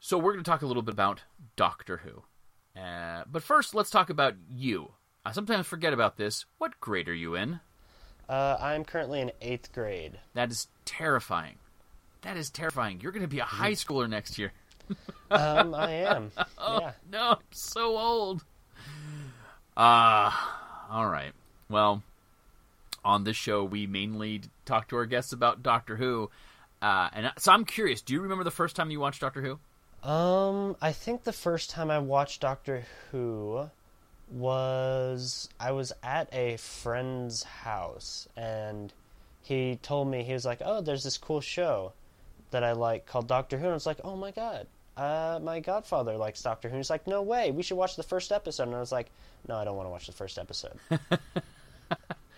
[0.01, 1.23] so we're going to talk a little bit about
[1.57, 4.93] Doctor Who, uh, but first, let's talk about you.
[5.25, 6.45] I sometimes forget about this.
[6.59, 7.61] What grade are you in?
[8.29, 10.19] Uh, I'm currently in eighth grade.
[10.35, 11.57] That is terrifying.
[12.23, 13.01] That is terrifying.
[13.01, 14.53] You're going to be a high schooler next year.
[15.31, 16.31] Um, I am.
[16.59, 18.43] Oh, no, I'm so old.
[19.77, 21.33] Ah, all right.
[21.69, 22.03] Well,
[23.09, 26.31] on this show, we mainly talk to our guests about Doctor Who.
[26.83, 30.09] Uh, and so I'm curious, do you remember the first time you watched Doctor Who?
[30.09, 33.71] Um, I think the first time I watched Doctor Who
[34.31, 38.93] was I was at a friend's house and
[39.41, 41.95] he told me he was like, "Oh, there's this cool show
[42.51, 44.67] that I like called Doctor Who." And I was like, "Oh my god,
[44.99, 48.31] uh, my godfather likes Doctor Who." He's like, "No way, we should watch the first
[48.31, 49.11] episode." And I was like,
[49.49, 50.79] "No, I don't want to watch the first episode."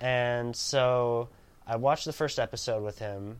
[0.01, 1.29] and so
[1.67, 3.39] I watched the first episode with him,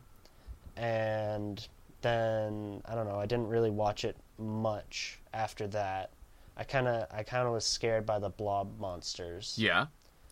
[0.77, 1.65] and
[2.01, 3.19] then I don't know.
[3.19, 6.11] I didn't really watch it much after that.
[6.57, 9.55] I kind of I kind of was scared by the blob monsters.
[9.57, 9.87] Yeah.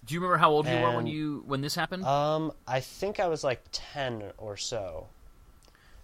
[0.06, 2.06] Do you remember how old you were when you when this happened?
[2.06, 5.08] Um, I think I was like ten or so.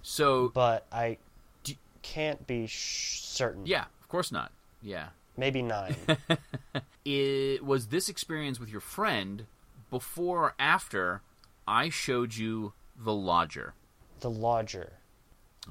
[0.01, 1.17] So, but I
[1.63, 3.65] d- can't be sh- certain.
[3.65, 4.51] yeah, of course not.
[4.81, 5.07] Yeah.
[5.37, 5.95] maybe nine.
[7.05, 9.45] it was this experience with your friend
[9.89, 11.21] before or after
[11.67, 13.73] I showed you The Lodger.
[14.19, 14.93] the Lodger.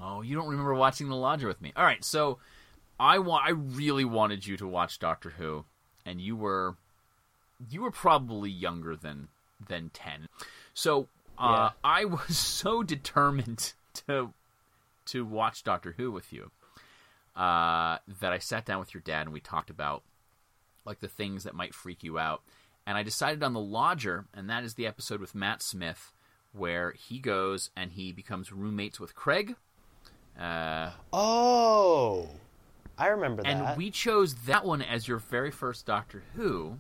[0.01, 1.73] Oh, you don't remember watching The Lodger with me.
[1.77, 2.39] All right, so
[2.99, 5.65] I wa- I really wanted you to watch Doctor Who
[6.05, 6.77] and you were
[7.71, 9.29] you were probably younger than
[9.69, 10.29] than 10.
[10.75, 13.73] So, uh, I was so determined
[14.07, 14.33] to
[15.07, 16.51] to watch Doctor Who with you
[17.37, 20.03] uh, that I sat down with your dad and we talked about
[20.85, 22.43] like the things that might freak you out.
[22.87, 26.13] And I decided on the Lodger, and that is the episode with Matt Smith
[26.53, 29.57] where he goes and he becomes roommates with Craig.
[30.39, 32.29] Uh, Oh,
[32.99, 33.49] I remember that.
[33.49, 36.77] and we chose that one as your very first Doctor Who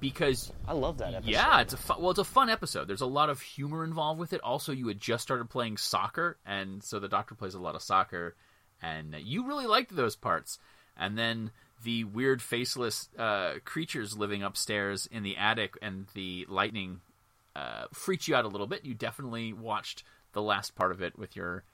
[0.00, 1.30] because I love that episode.
[1.32, 2.86] yeah, it's a fun, well, it's a fun episode.
[2.86, 4.40] There's a lot of humor involved with it.
[4.42, 7.82] Also, you had just started playing soccer, and so the Doctor plays a lot of
[7.82, 8.36] soccer,
[8.80, 10.58] and you really liked those parts.
[10.96, 11.50] And then
[11.84, 17.00] the weird faceless uh, creatures living upstairs in the attic and the lightning
[17.54, 18.84] uh, freaked you out a little bit.
[18.84, 21.64] You definitely watched the last part of it with your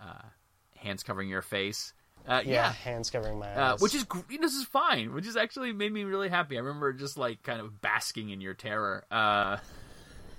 [0.00, 0.28] uh,
[0.76, 1.92] hands covering your face.
[2.26, 3.80] Uh, yeah, yeah, hands covering my uh, eyes.
[3.80, 6.56] which is gr- this is fine, which is actually made me really happy.
[6.56, 9.58] I remember just like kind of basking in your terror uh,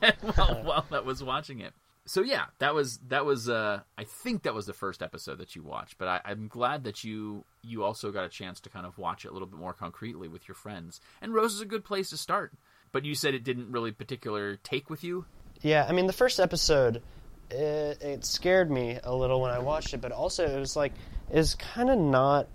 [0.21, 1.73] while, while I was watching it.
[2.07, 5.55] So yeah, that was that was uh, I think that was the first episode that
[5.55, 8.85] you watched, but I, I'm glad that you you also got a chance to kind
[8.85, 11.01] of watch it a little bit more concretely with your friends.
[11.21, 12.53] And Rose is a good place to start.
[12.91, 15.25] But you said it didn't really particular take with you.
[15.61, 17.01] Yeah, I mean the first episode,
[17.49, 20.93] it, it scared me a little when I watched it, but also it was like
[21.31, 22.47] is kind of not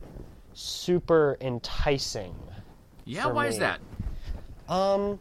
[0.55, 2.35] super enticing.
[3.05, 3.81] Yeah, why is that?
[4.69, 5.19] Um,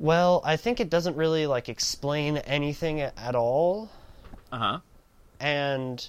[0.00, 3.90] well, I think it doesn't really like explain anything at all,
[4.50, 4.78] Uh huh.
[5.38, 6.08] and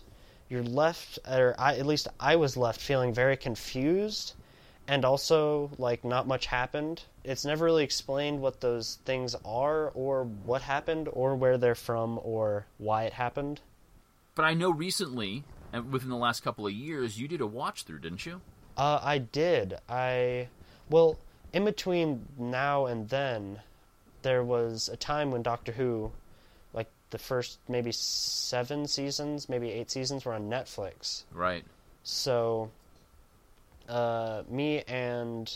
[0.49, 4.33] you're left, or I, at least I was left feeling very confused,
[4.87, 7.03] and also like not much happened.
[7.23, 12.19] It's never really explained what those things are, or what happened, or where they're from,
[12.23, 13.59] or why it happened.
[14.35, 17.83] But I know recently, and within the last couple of years, you did a watch
[17.83, 18.41] through, didn't you?
[18.77, 19.75] Uh, I did.
[19.89, 20.47] I
[20.89, 21.19] well,
[21.53, 23.59] in between now and then,
[24.21, 26.11] there was a time when Doctor Who,
[26.73, 31.23] like the first maybe seven seasons, maybe eight seasons, were on Netflix.
[31.33, 31.63] Right.
[32.03, 32.71] So,
[33.89, 35.51] uh, me and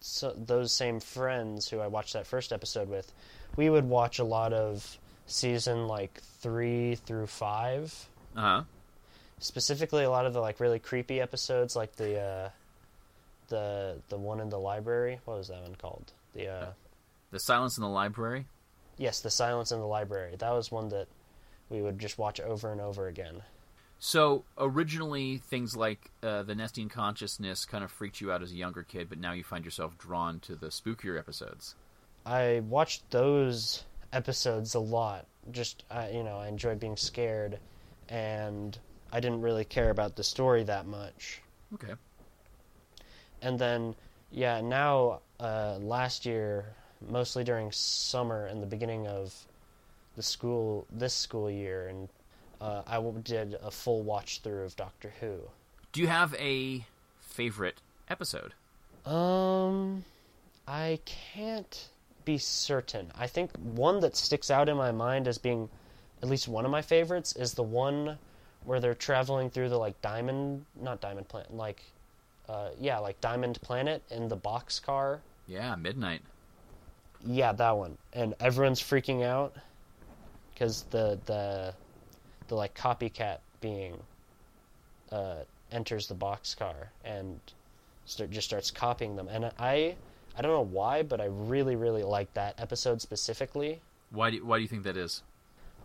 [0.00, 3.12] so, those same friends who I watched that first episode with,
[3.56, 7.92] we would watch a lot of season like three through five
[8.36, 8.62] Uh huh.
[9.40, 12.48] specifically a lot of the like really creepy episodes like the uh
[13.48, 16.66] the the one in the library what was that one called the uh
[17.36, 18.46] The Silence in the Library.
[18.96, 21.06] yes the silence in the library that was one that
[21.68, 23.42] we would just watch over and over again
[23.98, 28.56] So originally, things like uh, the nesting consciousness kind of freaked you out as a
[28.56, 31.74] younger kid, but now you find yourself drawn to the spookier episodes.
[32.24, 37.58] i watched those episodes a lot just uh, you know i enjoyed being scared
[38.08, 38.78] and
[39.12, 41.42] i didn't really care about the story that much
[41.74, 41.92] Okay.
[43.42, 43.94] and then
[44.30, 49.34] yeah now uh, last year mostly during summer and the beginning of
[50.16, 52.08] the school this school year and
[52.60, 55.40] uh, I did a full watch through of Doctor Who.
[55.92, 56.84] Do you have a
[57.20, 58.54] favorite episode?
[59.04, 60.04] Um,
[60.66, 61.88] I can't
[62.24, 63.12] be certain.
[63.16, 65.68] I think one that sticks out in my mind as being
[66.22, 68.18] at least one of my favorites is the one
[68.64, 71.82] where they're traveling through the like diamond, not diamond planet, like
[72.48, 75.20] uh, yeah, like diamond planet in the box car.
[75.46, 76.22] Yeah, Midnight.
[77.26, 77.98] Yeah, that one.
[78.12, 79.54] And everyone's freaking out
[80.52, 81.74] because the the
[82.48, 84.00] the like copycat being
[85.10, 85.38] uh,
[85.72, 87.40] enters the boxcar and
[88.04, 89.28] start, just starts copying them.
[89.28, 89.96] And I
[90.36, 93.80] I don't know why, but I really really like that episode specifically.
[94.10, 95.22] Why do Why do you think that is?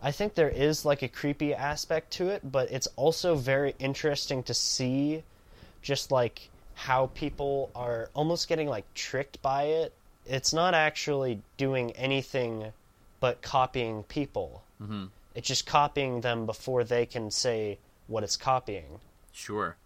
[0.02, 4.42] I think there is like a creepy aspect to it, but it's also very interesting
[4.44, 5.22] to see
[5.80, 9.92] just like how people are almost getting like tricked by it.
[10.26, 12.72] It's not actually doing anything
[13.20, 14.62] but copying people.
[14.80, 15.06] Mm-hmm.
[15.34, 19.00] It's just copying them before they can say what it's copying.
[19.32, 19.76] Sure.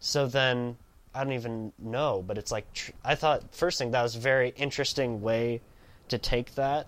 [0.00, 0.76] So then
[1.14, 4.20] I don't even know, but it's like tr- I thought first thing that was a
[4.20, 5.60] very interesting way
[6.08, 6.86] to take that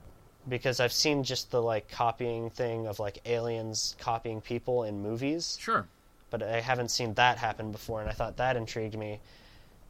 [0.48, 5.56] because I've seen just the like copying thing of like aliens copying people in movies.
[5.60, 5.86] Sure.
[6.30, 9.20] But I haven't seen that happen before and I thought that intrigued me.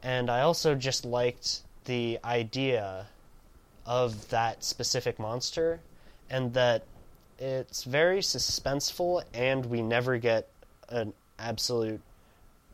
[0.03, 3.07] And I also just liked the idea
[3.85, 5.79] of that specific monster
[6.29, 6.83] and that
[7.37, 10.49] it's very suspenseful and we never get
[10.89, 12.01] an absolute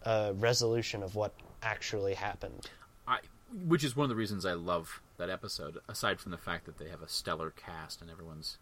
[0.05, 2.69] uh, resolution of what actually happened.
[3.07, 3.19] I,
[3.65, 5.77] which is one of the reasons I love that episode.
[5.87, 8.57] Aside from the fact that they have a stellar cast and everyone's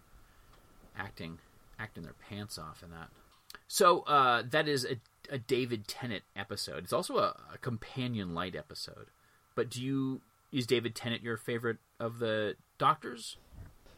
[0.97, 1.39] acting
[1.79, 3.09] acting their pants off in that.
[3.67, 4.99] So uh, that is a,
[5.33, 6.83] a David Tennant episode.
[6.83, 9.07] It's also a, a companion light episode.
[9.55, 10.21] But do you
[10.51, 13.37] is David Tennant your favorite of the Doctors?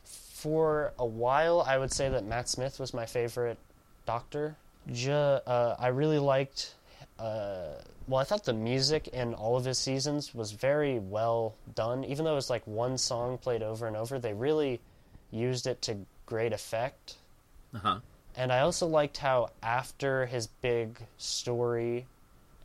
[0.03, 3.57] For a while, I would say that Matt Smith was my favorite
[4.05, 4.55] Doctor.
[4.91, 6.75] Ju- uh, I really liked.
[7.19, 7.75] Uh,
[8.07, 12.03] well, I thought the music in all of his seasons was very well done.
[12.03, 14.79] Even though it was like one song played over and over, they really
[15.29, 17.17] used it to great effect.
[17.73, 17.99] Uh huh.
[18.35, 22.07] And I also liked how after his big story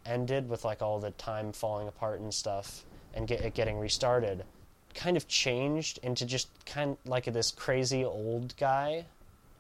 [0.07, 2.85] ended with like all the time falling apart and stuff
[3.17, 4.45] and get it getting restarted,
[4.95, 9.07] kind of changed into just kind of like this crazy old guy,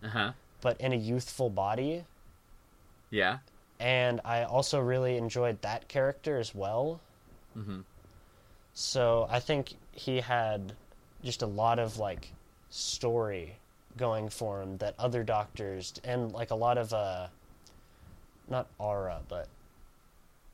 [0.04, 0.32] Uh huh.
[0.60, 2.04] but in a youthful body.
[3.10, 3.38] Yeah.
[3.80, 7.00] And I also really enjoyed that character as well.
[7.56, 7.80] Mm-hmm.
[8.74, 10.74] So I think he had
[11.24, 12.32] just a lot of like
[12.70, 13.56] story
[13.96, 17.28] going for him that other doctors and like a lot of uh
[18.48, 19.48] not aura but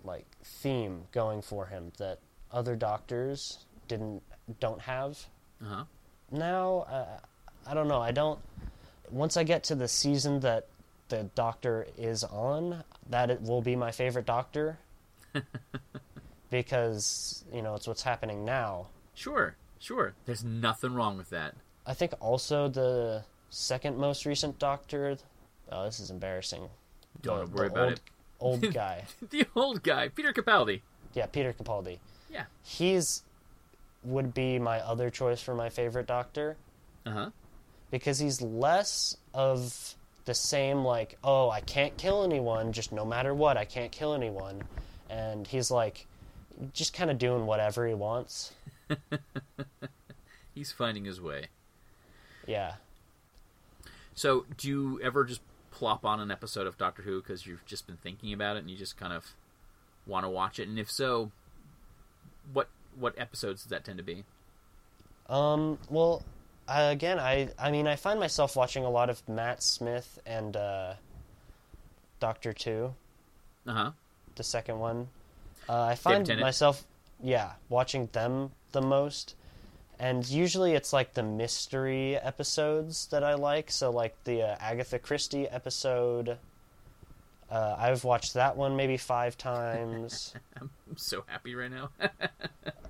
[0.05, 2.19] like theme going for him that
[2.53, 4.23] other doctors didn't
[4.61, 5.19] don't have.
[5.63, 5.85] Uh huh.
[6.31, 7.19] Now uh,
[7.67, 8.01] I don't know.
[8.01, 8.39] I don't
[9.11, 10.67] once I get to the season that
[11.09, 14.79] the doctor is on, that it will be my favorite doctor.
[16.51, 18.87] because, you know, it's what's happening now.
[19.15, 19.55] Sure.
[19.79, 20.15] Sure.
[20.27, 21.55] There's nothing wrong with that.
[21.87, 25.17] I think also the second most recent doctor.
[25.71, 26.69] Oh, this is embarrassing.
[27.23, 28.01] Don't The- worry the about old, it.
[28.67, 29.05] Old guy.
[29.31, 30.81] the old guy, Peter Capaldi.
[31.15, 31.99] Yeah, Peter Capaldi.
[32.33, 32.45] Yeah.
[32.63, 33.23] He's
[34.05, 36.57] would be my other choice for my favorite doctor
[37.07, 37.31] Uh huh.
[37.91, 43.33] because he's less of the same like, oh, I can't kill anyone, just no matter
[43.35, 44.63] what, I can't kill anyone.
[45.11, 46.07] And he's like
[46.73, 48.53] just kind of doing whatever he wants.
[50.55, 51.47] He's finding his way.
[52.47, 52.75] Yeah.
[54.15, 57.87] So, do you ever just plop on an episode of Doctor Who because you've just
[57.87, 59.33] been thinking about it and you just kind of
[60.07, 60.69] want to watch it?
[60.69, 61.31] And if so,
[62.53, 62.69] what
[62.99, 64.25] what episodes does that tend to be?
[65.29, 66.23] Um, well,
[66.69, 70.57] I, again, I I mean, I find myself watching a lot of Matt Smith and
[70.57, 70.95] uh,
[72.21, 72.95] Doctor Two,
[73.67, 73.91] Uh huh.
[74.37, 75.09] the second one.
[75.69, 76.85] Uh, I find myself,
[77.23, 79.35] yeah, watching them the most.
[79.99, 83.71] And usually it's like the mystery episodes that I like.
[83.71, 86.39] So, like the uh, Agatha Christie episode.
[87.53, 90.35] Uh, I've watched that one maybe five times.
[90.61, 91.91] I'm so happy right now.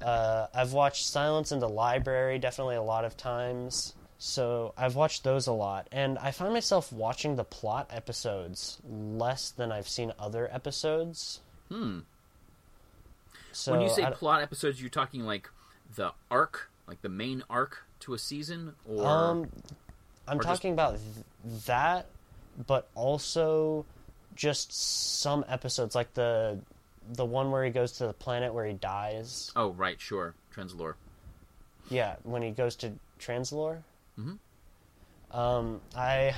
[0.02, 3.94] Uh, I've watched Silence in the Library definitely a lot of times.
[4.18, 9.50] So I've watched those a lot, and I find myself watching the plot episodes less
[9.50, 11.40] than I've seen other episodes.
[11.68, 12.00] hmm.
[13.52, 15.48] So when you say plot episodes, you're talking like
[15.94, 19.50] the arc, like the main arc to a season, or um,
[20.26, 22.06] I'm or just- talking about th- that,
[22.66, 23.84] but also
[24.34, 26.58] just some episodes, like the
[27.14, 29.50] the one where he goes to the planet where he dies.
[29.56, 30.94] oh right, sure, Trenzalore.
[31.90, 33.82] Yeah, when he goes to Trenzalore.
[34.18, 34.38] Mhm.
[35.30, 36.34] Um, I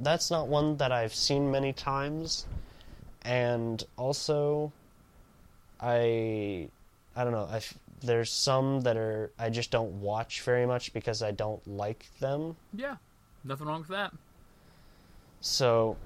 [0.00, 2.46] that's not one that I've seen many times,
[3.22, 4.72] and also,
[5.80, 6.68] I
[7.16, 7.48] I don't know.
[7.50, 7.60] I
[8.02, 12.56] there's some that are I just don't watch very much because I don't like them.
[12.72, 12.96] Yeah,
[13.44, 14.12] nothing wrong with that.
[15.40, 15.96] So,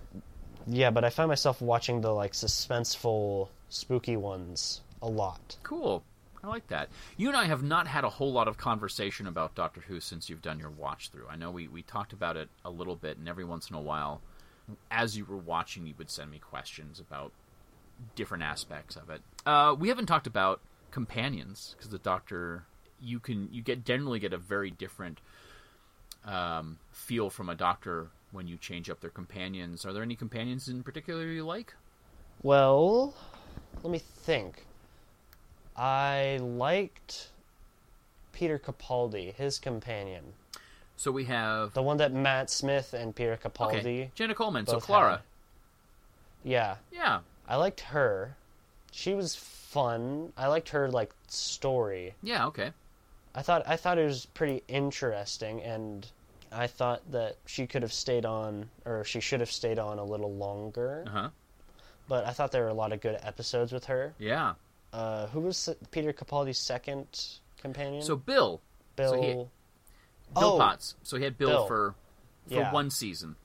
[0.67, 5.57] yeah, but I find myself watching the like suspenseful, spooky ones a lot.
[5.63, 6.03] Cool.
[6.43, 6.91] I like that.
[7.17, 10.29] You and I have not had a whole lot of conversation about Doctor Who since
[10.29, 11.27] you've done your watch through.
[11.31, 13.81] I know we, we talked about it a little bit, and every once in a
[13.81, 14.21] while,
[14.91, 17.33] as you were watching, you would send me questions about
[18.15, 19.23] different aspects of it.
[19.47, 20.61] Uh, we haven't talked about
[20.91, 22.65] companions because the Doctor,
[23.01, 25.21] you can you get generally get a very different
[26.27, 29.85] um, feel from a Doctor when you change up their companions.
[29.85, 31.75] Are there any companions in particular you like?
[32.43, 33.15] Well,
[33.83, 34.67] let me think.
[35.77, 37.29] I liked
[38.33, 40.25] Peter Capaldi, his companion.
[40.97, 43.77] So we have the one that Matt Smith and Peter Capaldi.
[43.79, 44.67] Okay, Jenna Coleman.
[44.67, 45.13] So Clara.
[45.13, 45.21] had.
[46.45, 46.77] Yeah.
[46.93, 47.21] Yeah.
[47.49, 48.37] I liked her.
[48.93, 50.33] She was fun.
[50.37, 52.15] I liked her like story.
[52.23, 52.47] Yeah.
[52.47, 52.71] Okay.
[53.35, 56.07] I thought I thought it was pretty interesting, and
[56.55, 60.05] I thought that she could have stayed on, or she should have stayed on a
[60.05, 61.05] little longer.
[61.07, 61.29] Uh huh.
[62.09, 64.15] But I thought there were a lot of good episodes with her.
[64.19, 64.55] Yeah.
[64.93, 67.07] Uh, who was Peter Capaldi's second
[67.61, 68.03] companion?
[68.03, 68.61] So Bill.
[68.97, 69.11] Bill.
[69.15, 69.51] So he, Bill
[70.37, 70.95] Oh, Potts.
[71.03, 71.67] So he had Bill, Bill.
[71.67, 71.95] for
[72.49, 72.73] for Yeah.
[72.73, 73.37] one season.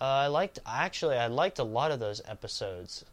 [0.00, 3.04] Uh, I liked actually I liked a lot of those episodes.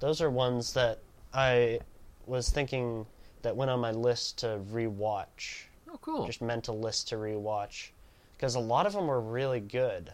[0.00, 0.98] Those are ones that
[1.32, 1.80] I
[2.26, 3.06] was thinking
[3.42, 5.64] that went on my list to rewatch.
[5.94, 6.26] Oh, cool.
[6.26, 7.90] Just mental list to rewatch
[8.36, 10.12] because a lot of them were really good.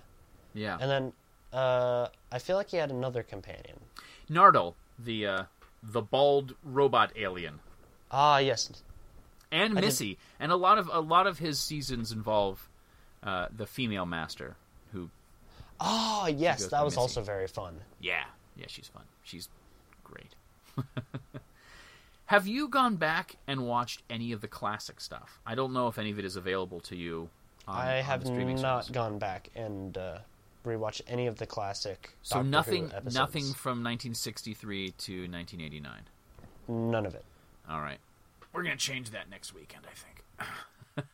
[0.54, 0.76] Yeah.
[0.78, 1.12] And then
[1.52, 3.80] uh, I feel like he had another companion.
[4.30, 5.42] Nardole, the uh,
[5.82, 7.60] the bald robot alien.
[8.10, 8.70] Ah, yes.
[9.50, 12.68] And I did- Missy, and a lot of a lot of his seasons involve
[13.22, 14.56] uh, the female master
[14.92, 15.08] who.
[15.80, 17.00] Oh, yes, that was Missy.
[17.00, 17.80] also very fun.
[18.00, 18.24] Yeah,
[18.54, 19.04] yeah, she's fun.
[19.24, 19.48] She's
[20.04, 20.34] great.
[22.30, 25.40] have you gone back and watched any of the classic stuff?
[25.44, 27.28] I don't know if any of it is available to you.
[27.66, 28.88] On, I have not service.
[28.90, 30.18] gone back and uh,
[30.64, 32.16] rewatched any of the classic.
[32.22, 35.92] So Doctor Who nothing, nothing from 1963 to 1989.
[36.68, 37.24] None of it.
[37.68, 37.98] All right,
[38.52, 39.84] we're gonna change that next weekend.
[39.90, 40.46] I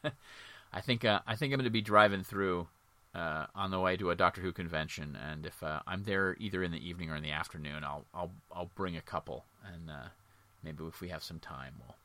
[0.02, 0.14] think.
[0.74, 1.06] I think.
[1.06, 2.68] Uh, I think I'm gonna be driving through
[3.14, 6.62] uh, on the way to a Doctor Who convention, and if uh, I'm there either
[6.62, 10.08] in the evening or in the afternoon, I'll I'll I'll bring a couple, and uh,
[10.66, 11.96] maybe if we have some time, we'll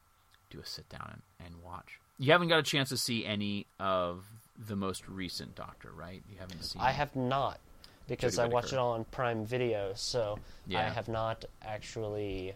[0.49, 1.09] do a sit down
[1.39, 1.99] and, and watch.
[2.17, 4.23] You haven't got a chance to see any of
[4.67, 6.21] the most recent Doctor, right?
[6.31, 6.81] You haven't seen.
[6.81, 7.59] I have not
[8.07, 10.37] because I watch it all on Prime Video, so
[10.73, 12.53] I have not actually.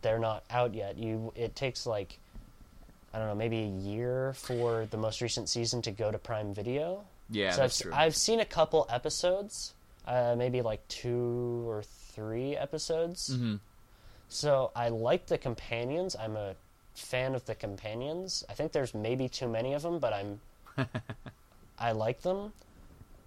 [0.00, 0.96] They're not out yet.
[0.98, 2.18] You, it takes like,
[3.12, 6.54] I don't know, maybe a year for the most recent season to go to Prime
[6.54, 7.04] Video.
[7.30, 7.92] Yeah, so that's I've, true.
[7.94, 9.74] I've seen a couple episodes,
[10.06, 13.36] uh, maybe like two or three episodes.
[13.36, 13.60] Mhm.
[14.32, 16.16] So I like the companions.
[16.18, 16.54] I'm a
[16.94, 18.44] fan of the companions.
[18.48, 20.40] I think there's maybe too many of them, but I'm
[21.78, 22.54] I like them.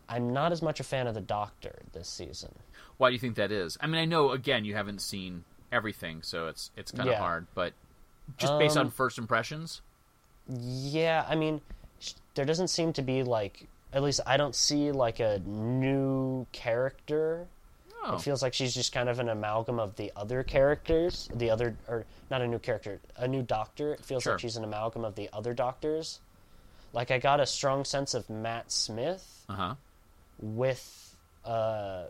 [0.10, 2.56] I'm not as much a fan of the Doctor this season.
[2.98, 3.78] Why do you think that is?
[3.82, 7.20] I mean, I know again you haven't seen everything, so it's it's kind of Yeah.
[7.20, 7.46] hard.
[7.54, 7.74] But
[8.38, 9.82] just based on Um, first impressions,
[10.48, 11.62] Yeah, I mean,
[12.00, 16.48] sh- there doesn't seem to be like at least I don't see like a new
[16.52, 17.48] character.
[18.08, 18.16] Oh.
[18.16, 21.76] It feels like she's just kind of an amalgam of the other characters, the other
[21.88, 23.94] or not a new character, a new doctor.
[23.94, 24.34] It feels Sure.
[24.34, 26.20] like she's an amalgam of the other doctors.
[26.94, 29.76] Like I got a strong sense of Matt Smith uh huh.
[30.40, 32.06] with uh,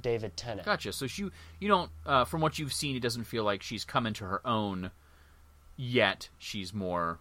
[0.00, 0.66] David Tennant.
[0.66, 0.92] Gotcha.
[0.92, 4.06] So she, you don't, uh, from what you've seen, it doesn't feel like she's come
[4.06, 4.90] into her own
[5.76, 6.28] yet.
[6.38, 7.18] She's more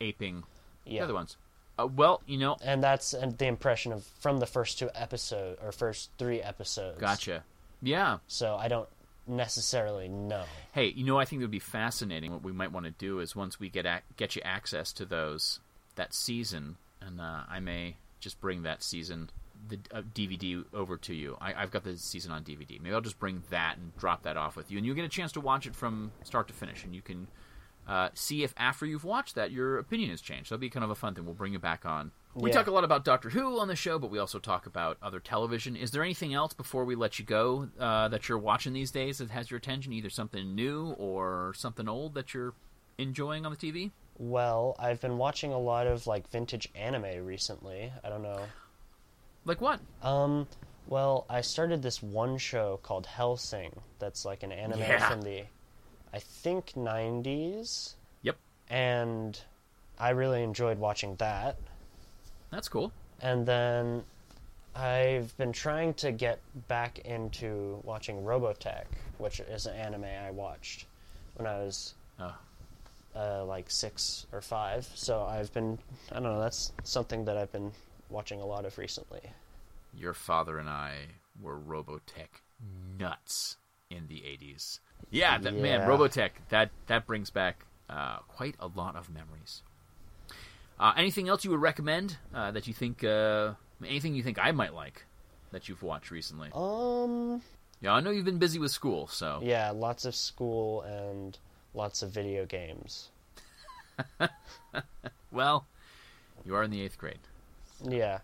[0.00, 0.42] aping
[0.86, 1.36] the other ones.
[1.78, 5.72] Uh, well, you know, and that's the impression of from the first two episodes or
[5.72, 7.00] first three episodes.
[7.00, 7.42] gotcha.
[7.82, 8.18] Yeah.
[8.28, 8.88] So I don't
[9.26, 10.44] necessarily know.
[10.72, 12.32] Hey, you know, I think it would be fascinating.
[12.32, 15.04] What we might want to do is once we get ac- get you access to
[15.04, 15.60] those
[15.96, 19.30] that season, and uh, I may just bring that season
[19.68, 21.36] the uh, DVD over to you.
[21.40, 22.80] I, I've got the season on DVD.
[22.80, 25.08] Maybe I'll just bring that and drop that off with you, and you'll get a
[25.08, 27.28] chance to watch it from start to finish, and you can
[27.86, 30.46] uh, see if after you've watched that your opinion has changed.
[30.50, 31.24] That'll be kind of a fun thing.
[31.24, 32.12] We'll bring you back on.
[32.34, 32.56] We Yeah.
[32.56, 35.20] talk a lot about Doctor Who on the show, but we also talk about other
[35.20, 35.76] television.
[35.76, 39.18] Is there anything else before we let you go uh, that you're watching these days
[39.18, 39.92] that has your attention?
[39.92, 42.54] Either something new or something old that you're
[42.98, 43.92] enjoying on the TV?
[44.18, 47.92] Well, I've been watching a lot of like vintage anime recently.
[48.02, 48.40] I don't know.
[49.44, 49.80] Like what?
[50.02, 50.46] Um,
[50.86, 53.72] well, I started this one show called Hellsing.
[53.98, 55.08] That's like an anime Yeah.
[55.08, 55.44] from the,
[56.14, 57.94] I think '90s.
[58.22, 58.36] Yep.
[58.70, 59.40] And
[59.98, 61.56] I really enjoyed watching that.
[62.50, 62.92] That's cool.
[63.20, 64.04] And then
[64.76, 66.38] I've been trying to get
[66.68, 68.84] back into watching Robotech,
[69.18, 70.86] which is an anime I watched
[71.34, 72.34] when I was Oh.
[73.16, 74.88] uh, like six or five.
[74.94, 75.78] So I've been,
[76.12, 77.72] I don't know, that's something that I've been
[78.08, 79.20] watching a lot of recently.
[79.96, 80.92] Your father and I
[81.40, 82.28] were Robotech
[82.98, 83.56] nuts
[83.90, 84.80] in the 80s.
[85.10, 89.62] Yeah, that man, Robotech, that that brings back uh, quite a lot of memories.
[90.78, 93.52] Uh, anything else you would recommend uh, that you think uh,
[93.86, 95.04] anything you think I might like
[95.52, 96.50] that you've watched recently?
[96.52, 97.42] Um,
[97.80, 101.38] Yeah, I know you've been busy with school, so yeah, lots of school and
[101.74, 103.10] lots of video games.
[105.30, 105.66] well,
[106.44, 107.20] you are in the eighth grade.
[107.84, 108.18] Yeah.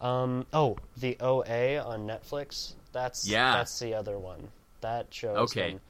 [0.00, 2.72] Um, oh, the OA on Netflix.
[2.92, 3.52] That's Yeah.
[3.52, 4.48] That's the other one.
[4.80, 5.30] That show.
[5.30, 5.70] Okay.
[5.70, 5.80] Been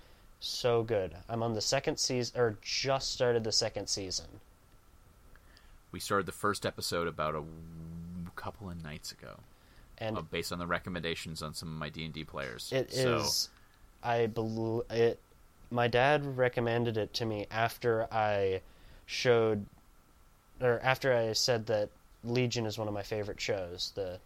[0.40, 1.14] So good.
[1.28, 4.26] I'm on the second season, or just started the second season.
[5.92, 7.42] We started the first episode about a
[8.36, 9.40] couple of nights ago,
[9.98, 12.72] And uh, based on the recommendations on some of my D and D players.
[12.72, 13.48] It so, is.
[14.02, 15.20] I believe it.
[15.70, 18.62] My dad recommended it to me after I
[19.06, 19.66] showed,
[20.60, 21.90] or after I said that
[22.24, 23.92] Legion is one of my favorite shows.
[23.94, 24.18] The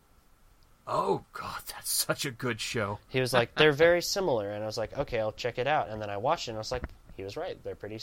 [0.87, 2.99] Oh God, that's such a good show.
[3.09, 5.89] he was like, they're very similar, and I was like, okay, I'll check it out.
[5.89, 6.83] And then I watched it, and I was like,
[7.17, 7.57] he was right.
[7.65, 8.01] They're pretty,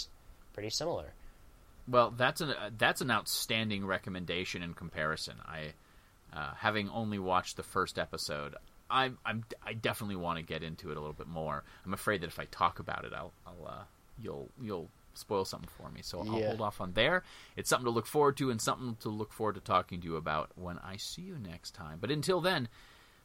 [0.54, 1.14] pretty similar.
[1.88, 5.36] Well, that's an uh, that's an outstanding recommendation in comparison.
[5.46, 5.74] I,
[6.34, 8.56] uh, having only watched the first episode,
[8.90, 11.64] I'm, I'm I definitely want to get into it a little bit more.
[11.86, 13.84] I'm afraid that if I talk about it, I'll I'll uh,
[14.22, 16.02] you'll you'll spoil something for me.
[16.02, 16.48] So I'll Yeah.
[16.48, 17.24] hold off on there.
[17.56, 20.16] It's something to look forward to and something to look forward to talking to you
[20.16, 21.98] about when I see you next time.
[22.00, 22.68] But until then,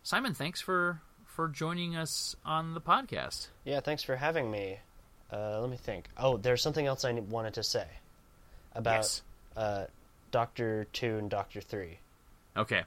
[0.03, 3.49] Simon, thanks for for joining us on the podcast.
[3.64, 4.78] Yeah, thanks for having me.
[5.30, 6.09] Uh, let me think.
[6.16, 7.87] Oh, there's something else I wanted to say
[8.74, 9.22] about Yes.
[9.57, 9.87] uh,
[10.30, 11.99] Doctor Two and Doctor Three.
[12.57, 12.84] Okay.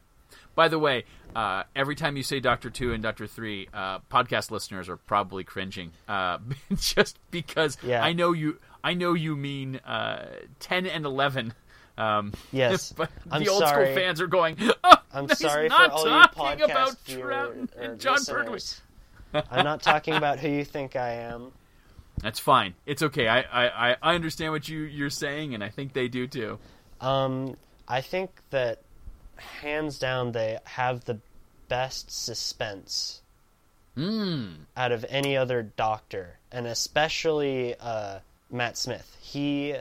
[0.55, 4.51] By the way, uh, every time you say Doctor Two and Doctor Three, uh, podcast
[4.51, 6.37] listeners are probably cringing, uh,
[6.75, 8.03] just because Yeah.
[8.03, 8.59] I know you.
[8.83, 10.25] I know you mean uh,
[10.59, 11.53] ten and eleven.
[11.97, 12.91] Um, Yes.
[12.97, 13.85] but I'm the old sorry.
[13.87, 14.57] school fans are going.
[14.83, 18.59] Oh, I'm he's sorry for not all you talking podcast about Troughton and, Jon Pertwee.
[19.51, 21.51] I'm not talking about who you think I am.
[22.21, 22.73] That's fine.
[22.85, 23.27] It's okay.
[23.27, 26.59] I, I, I- I understand what you you're saying, and I think they do too.
[27.01, 27.55] Um,
[27.87, 28.81] I think that
[29.61, 31.19] hands down they have the
[31.69, 33.21] best suspense
[33.97, 34.55] Mm.
[34.77, 38.19] out of any other doctor, and especially uh,
[38.51, 39.15] Matt Smith.
[39.21, 39.75] He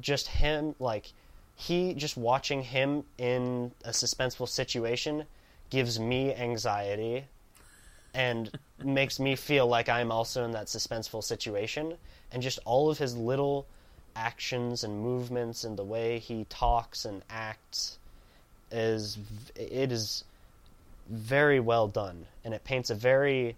[0.00, 1.12] just him like
[1.56, 5.24] he just watching him in a suspenseful situation
[5.70, 7.24] gives me anxiety
[8.14, 8.50] and
[8.84, 11.94] makes me feel like I'm also in that suspenseful situation
[12.30, 13.66] and just all of his little
[14.14, 17.98] actions and movements and the way he talks and acts
[18.70, 19.18] is
[19.56, 20.24] it is
[21.08, 23.56] very well done and it paints a very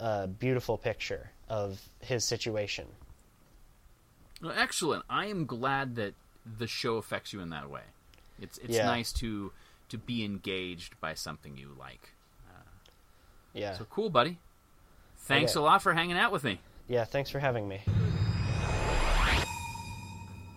[0.00, 2.86] uh, beautiful picture of his situation.
[4.42, 5.04] Well, excellent.
[5.08, 6.14] I am glad that
[6.58, 7.82] the show affects you in that way.
[8.40, 8.86] It's it's Yeah.
[8.86, 9.52] nice to
[9.90, 12.10] to be engaged by something you like.
[13.52, 13.74] Yeah.
[13.78, 14.40] So cool, buddy.
[15.16, 15.60] Thanks Okay.
[15.60, 16.60] a lot for hanging out with me.
[16.88, 17.82] Yeah, thanks for having me.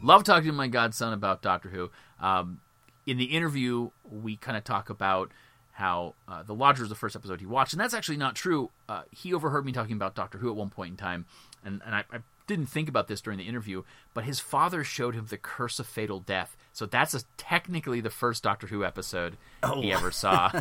[0.04, 1.90] Love talking to my godson about Doctor Who.
[2.20, 2.62] Um,
[3.06, 5.32] in the interview, we kind of talk about
[5.74, 8.70] how uh, The Lodger was the first episode he watched, and that's actually not true.
[8.90, 11.26] Uh, he overheard me talking about Doctor Who at one point in time,
[11.64, 12.18] and, and I, I
[12.48, 13.84] didn't think about this during the interview,
[14.14, 16.56] but his father showed him The Curse of Fatal Death.
[16.74, 19.34] So that's a, technically the first Doctor Who episode
[19.76, 19.96] he Oh.
[19.96, 20.52] ever saw.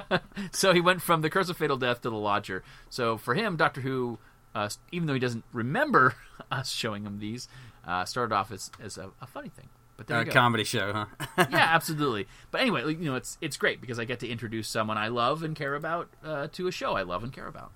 [0.52, 2.62] so he went from The Curse of Fatal Death to The Lodger.
[2.90, 4.18] So for him, Doctor Who,
[4.54, 6.14] uh, even though he doesn't remember
[6.50, 7.48] us showing him these,
[7.86, 9.68] uh, started off as, as a, a funny thing.
[9.96, 10.32] But there A you go.
[10.32, 11.06] comedy show, huh?
[11.50, 12.26] yeah, absolutely.
[12.50, 15.42] But anyway, you know, it's it's great because I get to introduce someone I love
[15.42, 17.72] and care about uh, to a show I love and care about.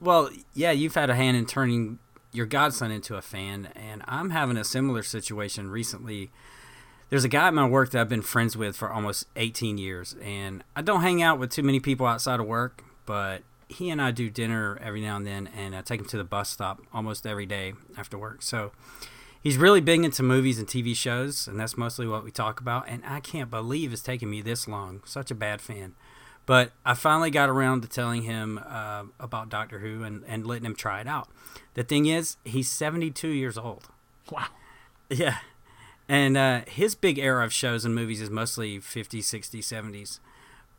[0.00, 2.00] Well, yeah, you've had a hand in turning
[2.34, 6.30] your godson into a fan, and I'm having a similar situation recently.
[7.10, 10.16] There's a guy at my work that I've been friends with for almost 18 years,
[10.22, 14.00] and I don't hang out with too many people outside of work, but he and
[14.00, 16.80] I do dinner every now and then, and I take him to the bus stop
[16.92, 18.42] almost every day after work.
[18.42, 18.72] So
[19.40, 22.88] he's really big into movies and TV shows, and that's mostly what we talk about.
[22.88, 25.02] And I can't believe it's taken me this long.
[25.04, 25.94] Such a bad fan.
[26.46, 30.66] But I finally got around to telling him uh, about Doctor Who and, and letting
[30.66, 31.28] him try it out.
[31.74, 33.88] The thing is, he's 72 years old.
[34.30, 34.46] Wow.
[35.08, 35.38] Yeah.
[36.08, 40.20] And uh, his big era of shows and movies is mostly 50s, 60s, 70s.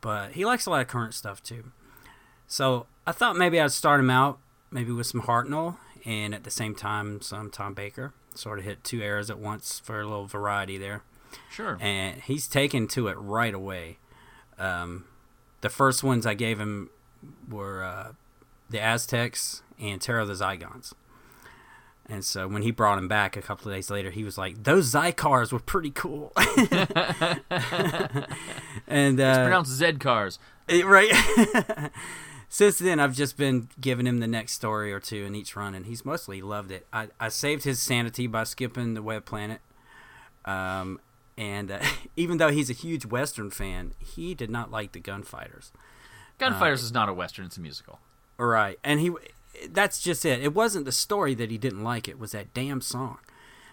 [0.00, 1.72] But he likes a lot of current stuff too.
[2.46, 4.38] So I thought maybe I'd start him out
[4.70, 8.12] maybe with some Hartnell and at the same time some Tom Baker.
[8.34, 11.02] Sort of hit two eras at once for a little variety there.
[11.50, 11.78] Sure.
[11.80, 13.98] And he's taken to it right away.
[14.58, 15.06] Um,
[15.66, 16.90] the first ones I gave him
[17.50, 18.12] were uh,
[18.70, 20.92] the Aztecs and Terror of the Zygons.
[22.08, 24.62] And so when he brought him back a couple of days later, he was like,
[24.62, 26.32] "Those Zykars were pretty cool."
[28.86, 30.38] and uh, It's pronounced Z cars.
[30.70, 31.10] right.
[32.48, 35.74] Since then, I've just been giving him the next story or two in each run,
[35.74, 36.86] and he's mostly loved it.
[36.92, 39.60] I, I saved his sanity by skipping the Web Planet.
[40.44, 41.00] Um,
[41.38, 41.80] and uh,
[42.16, 45.72] even though he's a huge Western fan, he did not like the Gunfighters.
[46.38, 47.98] Gunfighters is not a western; it's a musical.
[48.38, 49.10] Right, and he
[49.70, 50.42] that's just it.
[50.42, 53.18] It wasn't the story that he didn't like; it was that damn song.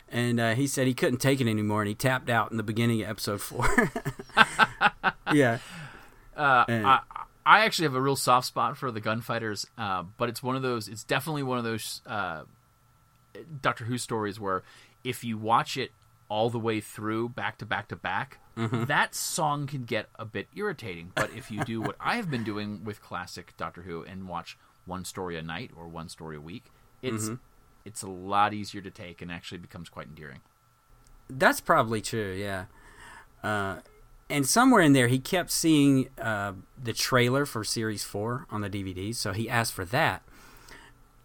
[0.10, 2.64] And uh, he said he couldn't take it anymore, and he tapped out in the
[2.64, 3.68] beginning of episode four.
[5.34, 5.58] yeah,
[6.38, 7.00] Uh, And- I,
[7.46, 10.62] I actually have a real soft spot for the gunfighters, uh, but it's one of
[10.62, 10.88] those.
[10.88, 12.44] It's definitely one of those uh,
[13.62, 14.64] Doctor Who stories where
[15.04, 15.92] if you watch it
[16.30, 18.88] all the way through, back to back to back, Mhm.
[18.88, 21.12] that song can get a bit irritating.
[21.16, 24.58] But if you do what I have been doing with classic Doctor Who and watch
[24.86, 26.72] one story a night or one story a week,
[27.02, 27.40] it's Mhm.
[27.86, 30.40] it's a lot easier to take and actually becomes quite endearing.
[31.30, 32.66] That's probably true, yeah.
[33.44, 33.80] Uh,
[34.30, 38.70] and somewhere in there, he kept seeing uh, the trailer for Series 4 on the
[38.70, 40.24] DVD, so he asked for that.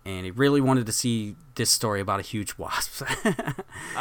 [0.05, 3.03] And he really wanted to see this story about a huge wasp.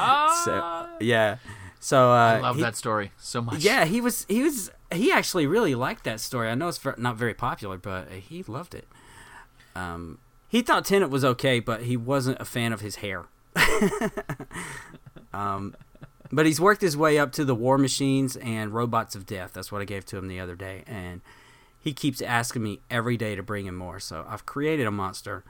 [0.45, 1.38] so, yeah.
[1.80, 3.64] So uh, I love he- that story so much.
[3.64, 6.50] Yeah, he was he was he actually really liked that story.
[6.50, 8.88] I know it's not very popular, but he loved it.
[9.76, 10.18] Um,
[10.50, 13.26] he thought Tennant was okay, but he wasn't a fan of his hair.
[15.34, 15.76] um,
[16.32, 19.52] but he's worked his way up to the War Machines and Robots of Death.
[19.54, 21.22] That's what I gave to him the other day, and
[21.80, 24.00] he keeps asking me every day to bring him more.
[24.00, 25.43] So I've created a monster,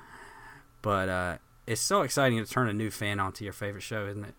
[0.82, 4.26] but uh, it's so exciting to turn a new fan onto your favorite show, isn't
[4.26, 4.36] it?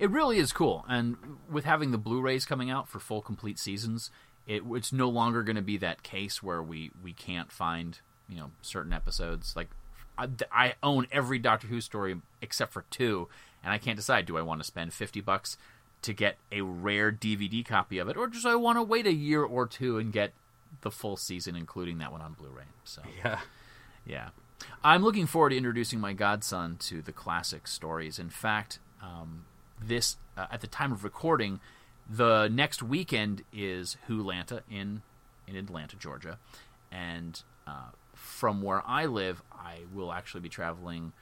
[0.00, 1.16] It really is cool, and
[1.50, 4.10] with having the Blu-rays coming out for full complete seasons,
[4.46, 8.38] it, it's no longer going to be that case where we we can't find you
[8.38, 9.54] know certain episodes.
[9.54, 9.68] Like
[10.16, 13.28] I, I own every Doctor Who story except for two,
[13.62, 15.58] and I can't decide do I want to spend fifty bucks
[16.00, 19.12] to get a rare DVD copy of it, or just I want to wait a
[19.12, 20.32] year or two and get
[20.80, 22.64] the full season, including that one on Blu-ray.
[22.84, 23.40] So Yeah.
[24.06, 24.28] yeah.
[24.82, 28.18] I'm looking forward to introducing my godson to the classic stories.
[28.18, 29.44] In fact, um,
[29.82, 31.60] this uh, at the time of recording,
[32.08, 35.02] the next weekend is Wholanta in
[35.46, 36.38] in Atlanta, Georgia,
[36.92, 41.12] and uh, from where I live, I will actually be traveling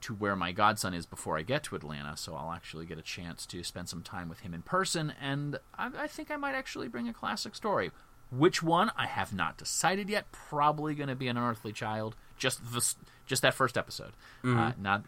[0.00, 2.16] to where my godson is before I get to Atlanta.
[2.16, 5.58] So I'll actually get a chance to spend some time with him in person, and
[5.76, 7.90] I, I think I might actually bring a classic story.
[8.30, 10.30] Which one I have not decided yet.
[10.32, 12.14] Probably going to be an Unearthly Child.
[12.36, 12.94] Just the,
[13.26, 14.12] just that first episode,
[14.44, 14.78] uh, Mhm.
[14.78, 15.04] not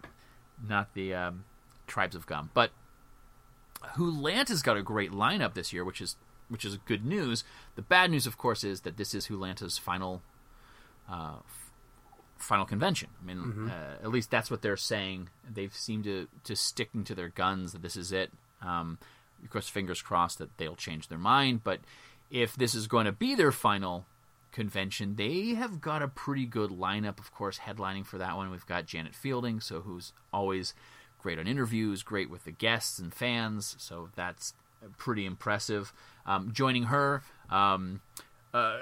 [0.66, 1.44] not the um,
[1.86, 2.48] Tribes of Gum.
[2.54, 2.70] But
[3.96, 6.16] Wholanta's got a great lineup this year, which is
[6.48, 7.44] which is good news.
[7.76, 10.22] The bad news, of course, is that this is Wholanta's final
[11.08, 11.70] uh, f-
[12.38, 13.10] final convention.
[13.20, 13.70] I mean, Mhm.
[13.70, 15.28] uh, at least that's what they're saying.
[15.48, 18.32] They've seemed to to sticking to their guns that this is it.
[18.60, 18.98] Um,
[19.42, 21.64] of course, fingers crossed that they'll change their mind.
[21.64, 21.80] But
[22.30, 24.06] if this is going to be their final
[24.52, 27.18] convention, they have got a pretty good lineup.
[27.18, 30.74] Of course, headlining for that one, we've got Janet Fielding, so who's always
[31.20, 33.76] great on interviews, great with the guests and fans.
[33.78, 34.54] So that's
[34.98, 35.92] pretty impressive.
[36.26, 38.00] Um, joining her, um,
[38.54, 38.78] uh,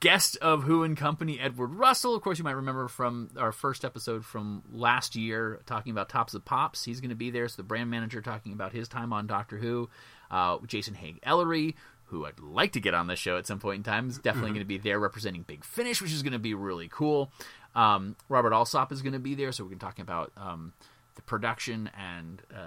[0.00, 2.14] guest of Who and Company, Edward Russell.
[2.14, 6.34] Of course, you might remember from our first episode from last year talking about Tops
[6.34, 6.84] of Pops.
[6.84, 7.48] He's going to be there.
[7.48, 9.90] So the brand manager talking about his time on Doctor Who.
[10.30, 11.74] Uh, Jason Haigh-Ellery,
[12.06, 14.50] who I'd like to get on the show at some point in time, is definitely
[14.50, 14.54] Mhm.
[14.54, 17.32] going to be there representing Big Finish, which is going to be really cool.
[17.74, 20.72] Um, Robert Allsopp is going to be there, so we're going to talking about um,
[21.18, 22.60] the production and uh,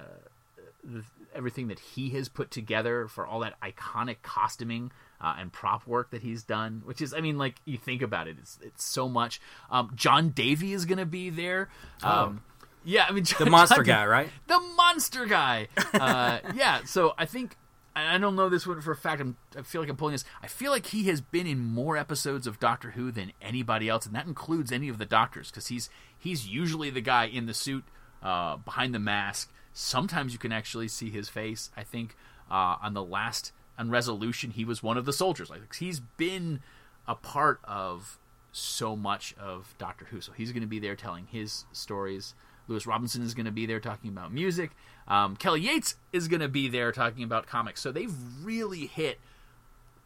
[0.84, 4.92] the, everything that he has put together for all that iconic costuming
[5.22, 6.82] uh, and prop work that he's done.
[6.86, 9.40] Which is, I mean, like you think about it, it's it's so much.
[9.72, 11.70] Um, Jon Davey is going to be there.
[12.04, 12.42] Um,
[12.84, 13.38] Yeah, I mean Oh.
[13.46, 14.30] The monster John- guy, right?
[14.48, 15.70] The monster guy.
[15.94, 17.56] Uh, yeah, so I think
[17.96, 19.22] I I don't know this one for a fact.
[19.22, 20.26] I'm, I feel like I'm pulling this.
[20.44, 24.06] I feel like he has been in more episodes of Doctor Who than anybody else,
[24.06, 25.90] and that includes any of the Doctors, because he's
[26.20, 27.86] he's usually the guy in the suit
[28.22, 29.52] uh, behind the mask.
[29.74, 31.70] Sometimes you can actually see his face.
[31.76, 32.16] I think
[32.50, 35.50] uh, on the last on Resolution, he was one of the soldiers.
[35.50, 36.60] Like he's been
[37.08, 38.20] a part of
[38.52, 42.36] so much of Doctor Who, so he's going to be there telling his stories.
[42.68, 44.72] Lewis Robinson is going to be there talking about music.
[45.08, 47.82] Um, Kelly Yates is going to be there talking about comics.
[47.82, 48.14] So they've
[48.44, 49.20] really hit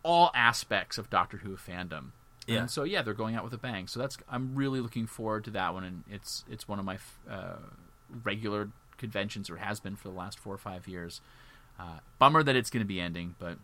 [0.04, 2.12] all aspects of Doctor Who fandom.
[2.48, 2.60] Yeah.
[2.60, 3.88] And so yeah, they're going out with a bang.
[3.88, 6.98] So that's I'm really looking forward to that one, and it's it's one of my
[7.30, 7.58] uh,
[8.24, 11.22] regular conventions, or has been for the last four or five years.
[11.80, 13.58] Uh, bummer that it's going to be ending, but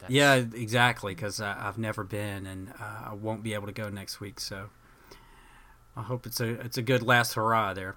[0.00, 1.14] that's, Yeah, exactly.
[1.14, 4.40] Because uh, I've never been, and uh, I won't be able to go next week.
[4.40, 4.70] So
[5.96, 7.96] I hope it's a it's a good last hurrah there.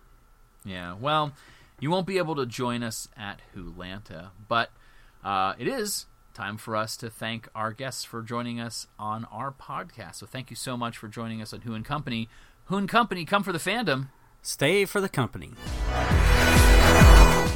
[0.66, 1.34] Yeah, well,
[1.80, 4.72] you won't be able to join us at Wholanta, but
[5.24, 9.52] uh, it is time for us to thank our guests for joining us on our
[9.52, 10.16] podcast.
[10.16, 12.28] So thank you so much for joining us on Who and Company.
[12.66, 14.08] Who and Company, come for the fandom.
[14.44, 15.52] Stay for the company.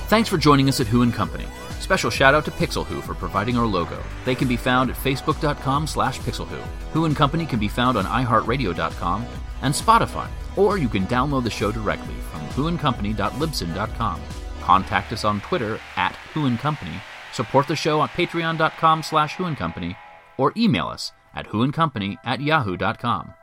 [0.08, 1.46] Thanks for joining us at Who and Company.
[1.82, 4.02] Special shout out to Pixel Who for providing our logo.
[4.24, 6.62] They can be found at facebook.com slash pixelwho.
[6.94, 9.26] Who and Company can be found on iheartradio.com
[9.62, 14.22] and Spotify, or you can download the show directly from whoandcompany.libsyn.com.
[14.62, 17.02] Contact us on Twitter at Who and Company,
[17.34, 19.98] support the show on patreon.com slash Who and Company,
[20.38, 23.34] or email us at whoandcompany at yahoo.com.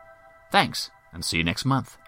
[0.51, 1.99] Thanks, and see you next month.